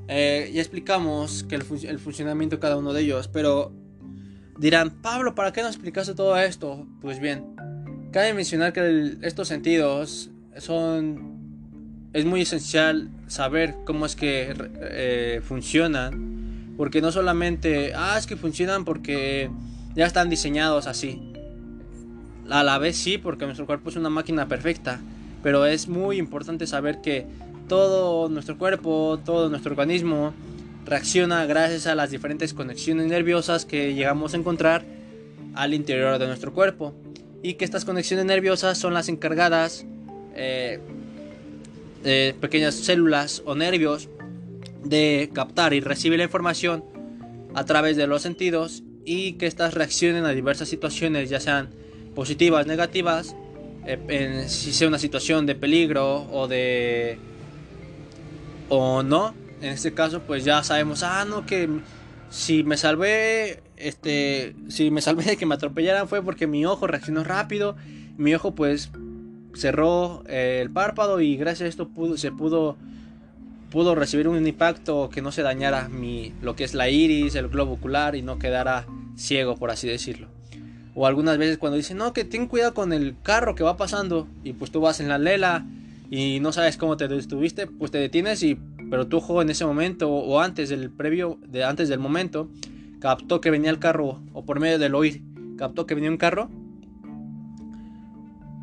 Eh, 0.09 0.53
ya 0.55 0.61
explicamos 0.61 1.43
que 1.43 1.57
el, 1.57 1.65
funcionamiento 1.99 2.57
de 2.57 2.61
cada 2.61 2.77
uno 2.77 2.93
de 2.93 3.03
ellos, 3.03 3.27
pero 3.27 3.73
dirán, 4.59 5.03
Pablo, 5.03 5.35
¿para 5.35 5.53
qué 5.53 5.63
nos 5.63 5.73
explicaste 5.73 6.15
todo 6.15 6.37
esto? 6.39 6.87
Pues 7.01 7.19
bien, 7.19 7.57
cabe 8.13 8.33
mencionar 8.33 8.73
que 8.73 9.17
estos 9.23 9.49
sentidos 9.49 10.31
son... 10.59 11.36
Es 12.17 12.25
muy 12.25 12.41
esencial 12.41 13.11
saber 13.27 13.75
cómo 13.85 14.07
es 14.07 14.17
que 14.17 14.55
eh, 14.81 15.43
funcionan 15.45 16.73
porque 16.79 17.03
no 17.03 17.13
solamente, 17.13 17.93
ah, 17.95 18.17
es 18.19 18.27
que 18.27 18.37
funcionan 18.37 18.87
porque 18.87 19.51
ya 19.95 20.07
están 20.07 20.31
diseñados 20.31 20.87
así. 20.87 21.21
A 22.49 22.63
la 22.63 22.79
vez 22.79 22.97
sí, 22.97 23.19
porque 23.19 23.45
nuestro 23.45 23.67
cuerpo 23.67 23.91
es 23.91 23.97
una 23.97 24.09
máquina 24.09 24.49
perfecta. 24.49 24.99
Pero 25.43 25.67
es 25.67 25.89
muy 25.89 26.17
importante 26.17 26.67
saber 26.67 27.03
que 27.03 27.27
todo 27.69 28.31
nuestro 28.31 28.57
cuerpo, 28.57 29.21
todo 29.23 29.51
nuestro 29.51 29.73
organismo 29.73 30.33
reacciona 30.87 31.45
gracias 31.45 31.87
a 31.87 31.95
las 31.95 32.11
diferentes 32.11 32.55
conexiones 32.55 33.09
nerviosas 33.09 33.67
que 33.67 33.93
llegamos 33.93 34.33
a 34.33 34.39
encontrar 34.39 34.87
al 35.55 35.75
interior 35.75 36.19
de 36.19 36.27
nuestro 36.29 36.55
cuerpo. 36.55 36.95
Y 37.43 37.55
que 37.55 37.67
estas 37.67 37.85
conexiones 37.85 38.25
nerviosas 38.25 38.79
son 38.79 38.95
las 38.95 39.11
encargadas 39.11 39.85
eh, 40.35 40.81
de 42.07 42.37
pequeñas 42.41 42.77
células 42.77 43.43
o 43.47 43.57
nervios 43.57 44.09
de 44.85 45.29
captar 45.35 45.75
y 45.75 45.81
recibir 45.81 46.19
la 46.19 46.25
información 46.25 46.85
a 47.53 47.65
través 47.65 47.97
de 47.97 48.07
los 48.07 48.23
sentidos 48.23 48.85
y 49.05 49.33
que 49.33 49.47
estas 49.47 49.75
reaccionen 49.75 50.25
a 50.25 50.31
diversas 50.31 50.69
situaciones, 50.69 51.31
ya 51.31 51.41
sean 51.41 51.71
positivas, 52.15 52.69
negativas, 52.69 53.35
eh, 53.87 53.99
en, 54.07 54.49
si 54.49 54.73
sea 54.73 54.87
una 54.87 55.01
situación 55.01 55.47
de 55.47 55.57
peligro 55.57 56.29
o 56.31 56.47
de 56.47 57.19
o 58.69 59.03
no. 59.03 59.35
En 59.61 59.73
este 59.73 59.93
caso, 59.93 60.21
pues 60.21 60.45
ya 60.45 60.63
sabemos, 60.63 61.03
ah, 61.03 61.25
no, 61.29 61.45
que 61.45 61.69
si 62.31 62.63
me 62.63 62.77
salvé, 62.77 63.65
este, 63.77 64.55
si 64.69 64.93
me 64.93 65.01
salvé 65.01 65.25
de 65.25 65.37
que 65.37 65.45
me 65.45 65.57
atropellaran 65.57 66.07
fue 66.07 66.23
porque 66.23 66.47
mi 66.47 66.67
ojo 66.67 66.87
reaccionó 66.87 67.25
rápido, 67.25 67.75
mi 68.17 68.33
ojo 68.33 68.55
pues 68.55 68.93
cerró 69.57 70.23
eh, 70.29 70.61
el 70.63 70.71
párpado 70.71 71.21
y 71.21 71.37
gracias 71.37 71.67
a 71.67 71.69
esto 71.69 71.89
pudo, 71.89 72.17
se 72.17 72.31
pudo 72.33 72.77
pudo 73.71 73.95
recibir 73.95 74.29
un 74.29 74.47
impacto 74.47 75.11
que 75.11 75.23
no 75.23 75.33
se 75.33 75.43
dañara 75.43 75.89
mi, 75.89 76.33
lo 76.41 76.57
que 76.57 76.65
es 76.65 76.73
la 76.75 76.89
iris, 76.89 77.35
el 77.35 77.49
globo 77.49 77.75
ocular 77.75 78.15
y 78.15 78.23
no 78.23 78.39
quedara 78.39 78.87
ciego, 79.17 79.57
por 79.57 79.71
así 79.71 79.89
decirlo. 79.89 80.29
O 80.95 81.07
algunas 81.07 81.37
veces 81.37 81.59
cuando 81.59 81.77
dicen, 81.77 81.99
no, 81.99 82.13
que 82.13 82.25
ten 82.25 82.47
cuidado 82.47 82.73
con 82.73 82.93
el 82.93 83.17
carro 83.23 83.55
que 83.55 83.65
va 83.65 83.77
pasando 83.77 84.29
y 84.45 84.55
pues 84.55 84.71
tú 84.71 84.81
vas 84.81 85.01
en 85.01 85.09
la 85.09 85.19
lela 85.19 85.67
y 86.11 86.39
no 86.41 86.53
sabes 86.53 86.77
cómo 86.77 86.97
te 86.97 87.09
detuviste, 87.09 87.67
pues 87.67 87.91
te 87.91 87.99
detienes 87.99 88.43
y 88.43 88.59
pero 88.89 89.09
tu 89.09 89.17
ojo 89.17 89.43
en 89.43 89.51
ese 89.51 89.67
momento 89.67 90.11
o 90.11 90.41
antes 90.41 90.69
del 90.69 90.91
previo 90.91 91.39
de 91.47 91.65
antes 91.65 91.89
del 91.89 91.99
momento 91.99 92.49
captó 93.01 93.41
que 93.41 93.51
venía 93.51 93.71
el 93.71 93.79
carro 93.79 94.23
o 94.33 94.45
por 94.45 94.61
medio 94.61 94.79
del 94.79 94.95
oír 94.95 95.23
captó 95.59 95.87
que 95.87 95.97
venía 95.97 96.09
un 96.09 96.17
carro 96.17 96.49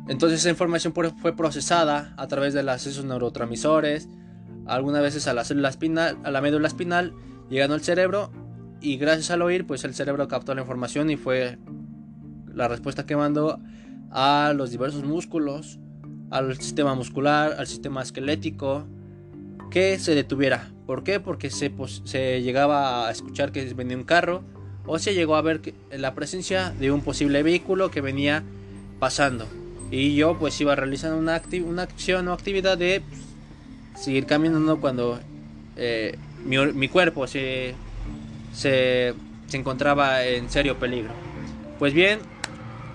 entonces 0.08 0.40
esa 0.40 0.50
información 0.50 0.92
fue 0.92 1.34
procesada 1.34 2.14
a 2.16 2.26
través 2.28 2.54
de 2.54 2.62
las, 2.62 2.86
esos 2.86 3.04
neurotransmisores 3.04 4.08
algunas 4.66 5.02
veces 5.02 5.26
a 5.26 5.34
la 5.34 5.44
célula 5.44 5.68
espinal, 5.68 6.18
a 6.24 6.30
la 6.30 6.40
médula 6.40 6.68
espinal, 6.68 7.12
llegando 7.50 7.74
al 7.74 7.82
cerebro 7.82 8.30
y 8.80 8.96
gracias 8.96 9.30
al 9.30 9.42
oír 9.42 9.66
pues 9.66 9.84
el 9.84 9.94
cerebro 9.94 10.28
captó 10.28 10.54
la 10.54 10.62
información 10.62 11.10
y 11.10 11.16
fue 11.16 11.58
la 12.52 12.68
respuesta 12.68 13.06
que 13.06 13.16
mandó 13.16 13.58
a 14.10 14.52
los 14.54 14.70
diversos 14.70 15.04
músculos, 15.04 15.78
al 16.30 16.56
sistema 16.56 16.94
muscular, 16.94 17.56
al 17.58 17.66
sistema 17.66 18.02
esquelético, 18.02 18.86
que 19.70 19.98
se 19.98 20.14
detuviera. 20.14 20.70
¿Por 20.86 21.02
qué? 21.02 21.18
Porque 21.18 21.50
se, 21.50 21.72
se 22.04 22.42
llegaba 22.42 23.08
a 23.08 23.10
escuchar 23.10 23.52
que 23.52 23.64
venía 23.74 23.96
un 23.96 24.04
carro 24.04 24.44
o 24.86 24.98
se 24.98 25.14
llegó 25.14 25.36
a 25.36 25.42
ver 25.42 25.74
la 25.90 26.14
presencia 26.14 26.70
de 26.78 26.92
un 26.92 27.00
posible 27.00 27.42
vehículo 27.42 27.90
que 27.90 28.00
venía 28.00 28.44
pasando. 28.98 29.46
Y 29.90 30.14
yo 30.16 30.36
pues 30.38 30.60
iba 30.60 30.74
realizando 30.74 31.18
una, 31.18 31.40
una 31.64 31.82
acción 31.82 32.28
o 32.28 32.32
actividad 32.32 32.76
de 32.78 33.00
pues, 33.00 33.22
seguir 34.02 34.26
caminando 34.26 34.80
cuando 34.80 35.20
eh, 35.76 36.18
mi, 36.44 36.88
cuerpo 36.88 37.26
se, 37.26 37.74
se, 38.52 39.14
encontraba 39.52 40.24
en 40.24 40.50
serio 40.50 40.78
peligro. 40.78 41.12
Pues 41.78 41.94
bien, 41.94 42.18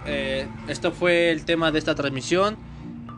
eh, 0.05 0.45
esto 0.67 0.91
fue 0.91 1.31
el 1.31 1.45
tema 1.45 1.71
de 1.71 1.79
esta 1.79 1.95
transmisión. 1.95 2.57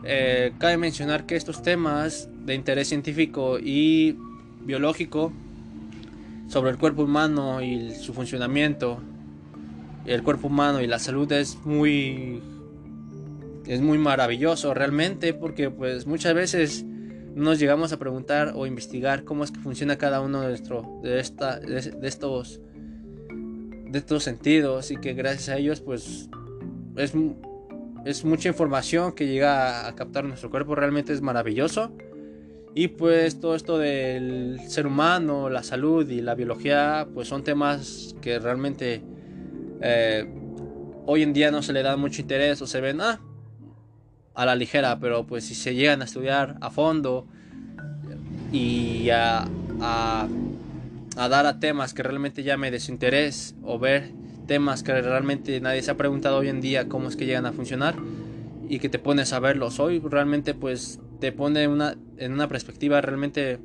Eh, 0.03 0.53
cabe 0.57 0.77
mencionar 0.77 1.25
que 1.25 1.36
estos 1.36 1.62
temas 1.62 2.29
de 2.45 2.55
interés 2.55 2.89
científico 2.89 3.60
y 3.60 4.17
biológico 4.62 5.31
sobre 6.47 6.71
el 6.71 6.77
cuerpo 6.77 7.03
humano 7.03 7.62
y 7.62 7.95
su 7.95 8.13
funcionamiento, 8.13 8.99
el 10.05 10.23
cuerpo 10.23 10.47
humano 10.47 10.81
y 10.81 10.88
la 10.88 10.99
salud 10.99 11.31
es 11.31 11.57
muy 11.63 12.41
es 13.73 13.79
muy 13.81 13.97
maravilloso 13.97 14.73
realmente 14.73 15.34
porque 15.34 15.69
pues 15.69 16.05
muchas 16.05 16.34
veces 16.34 16.86
nos 17.36 17.57
llegamos 17.57 17.93
a 17.93 17.97
preguntar 17.97 18.51
o 18.53 18.65
investigar 18.65 19.23
cómo 19.23 19.45
es 19.45 19.51
que 19.51 19.62
funciona 19.62 19.97
cada 19.97 20.19
uno 20.19 20.41
de, 20.41 20.49
nuestro, 20.49 20.99
de, 21.01 21.21
estos 21.21 22.60
de 23.29 23.97
estos 23.97 24.23
sentidos 24.23 24.91
y 24.91 24.97
que 24.97 25.13
gracias 25.13 25.47
a 25.47 25.57
ellos 25.57 25.79
pues 25.79 26.29
es, 26.97 27.13
es 28.05 28.25
mucha 28.25 28.49
información 28.49 29.13
que 29.13 29.27
llega 29.27 29.88
a 29.88 29.95
captar 29.95 30.25
nuestro 30.25 30.49
cuerpo 30.49 30.75
realmente 30.75 31.13
es 31.13 31.21
maravilloso. 31.21 31.95
Y 32.73 32.89
pues 32.89 33.39
todo 33.39 33.55
esto 33.55 33.77
del 33.77 34.60
ser 34.67 34.88
humano, 34.88 35.49
la 35.49 35.62
salud 35.62 36.10
y 36.10 36.21
la 36.21 36.36
biología, 36.36 37.07
pues 37.13 37.27
son 37.27 37.43
temas 37.43 38.15
que 38.21 38.39
realmente 38.39 39.03
eh, 39.81 40.25
hoy 41.05 41.23
en 41.23 41.34
día 41.34 41.51
no 41.51 41.62
se 41.62 41.73
le 41.73 41.84
da 41.84 41.97
mucho 41.97 42.21
interés 42.21 42.62
o 42.62 42.67
se 42.67 42.79
ven 42.79 43.01
ah, 43.01 43.19
a 44.33 44.45
la 44.45 44.55
ligera, 44.55 44.99
pero 44.99 45.25
pues 45.25 45.45
si 45.45 45.55
se 45.55 45.75
llegan 45.75 46.01
a 46.01 46.05
estudiar 46.05 46.57
a 46.61 46.69
fondo 46.69 47.27
y 48.51 49.09
a, 49.09 49.47
a, 49.81 50.27
dar 51.15 51.45
a 51.45 51.59
temas 51.59 51.93
que 51.93 52.03
realmente 52.03 52.43
llame 52.43 52.71
de 52.71 52.79
su 52.79 52.91
interés 52.91 53.55
o 53.63 53.79
ver 53.79 54.11
temas 54.47 54.83
que 54.83 54.99
realmente 55.01 55.59
nadie 55.61 55.81
se 55.81 55.91
ha 55.91 55.97
preguntado 55.97 56.37
hoy 56.37 56.49
en 56.49 56.61
día 56.61 56.87
cómo 56.87 57.07
es 57.09 57.15
que 57.15 57.25
llegan 57.25 57.45
a 57.45 57.53
funcionar 57.53 57.95
y 58.67 58.79
que 58.79 58.89
te 58.89 58.99
pones 58.99 59.33
a 59.33 59.39
verlos. 59.39 59.79
Hoy, 59.79 59.99
realmente 59.99 60.53
pues 60.53 60.99
te 61.19 61.31
pone 61.31 61.67
una, 61.67 61.95
en 62.17 62.33
una 62.33 62.47
perspectiva 62.47 62.99
realmente 63.01 63.59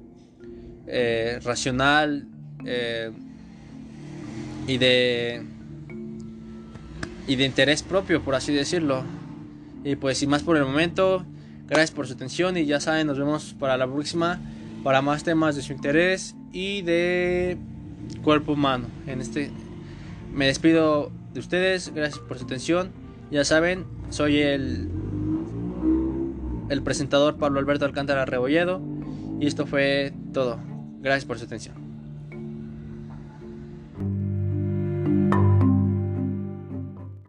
eh, 0.87 1.40
racional 1.42 2.26
eh, 2.64 3.11
y 4.66 4.79
de 4.79 5.42
y 7.29 7.35
de 7.35 7.44
interés 7.44 7.83
propio 7.83 8.22
por 8.22 8.37
así 8.37 8.52
decirlo 8.52 9.02
y 9.87 9.94
pues 9.94 10.18
sin 10.18 10.29
más 10.29 10.42
por 10.42 10.57
el 10.57 10.64
momento, 10.64 11.25
gracias 11.68 11.92
por 11.92 12.09
su 12.09 12.14
atención 12.14 12.57
y 12.57 12.66
ya 12.66 12.81
saben, 12.81 13.07
nos 13.07 13.20
vemos 13.20 13.55
para 13.57 13.77
la 13.77 13.87
próxima, 13.87 14.40
para 14.83 15.01
más 15.01 15.22
temas 15.22 15.55
de 15.55 15.62
su 15.62 15.72
interés 15.72 16.35
y 16.53 16.83
de 16.83 17.57
cuerpo 18.25 18.55
humano. 18.55 18.88
En 19.07 19.20
este 19.20 19.53
me 20.35 20.46
despido 20.46 21.12
de 21.33 21.38
ustedes, 21.38 21.94
gracias 21.94 22.18
por 22.18 22.37
su 22.37 22.46
atención. 22.46 22.90
Ya 23.31 23.44
saben, 23.44 23.85
soy 24.11 24.40
el 24.40 24.90
el 26.68 26.83
presentador 26.83 27.37
Pablo 27.37 27.61
Alberto 27.61 27.85
Alcántara 27.85 28.25
Rebolledo 28.25 28.81
y 29.38 29.46
esto 29.46 29.66
fue 29.66 30.12
todo. 30.33 30.59
Gracias 31.01 31.27
por 31.27 31.38
su 31.38 31.44
atención. 31.44 31.77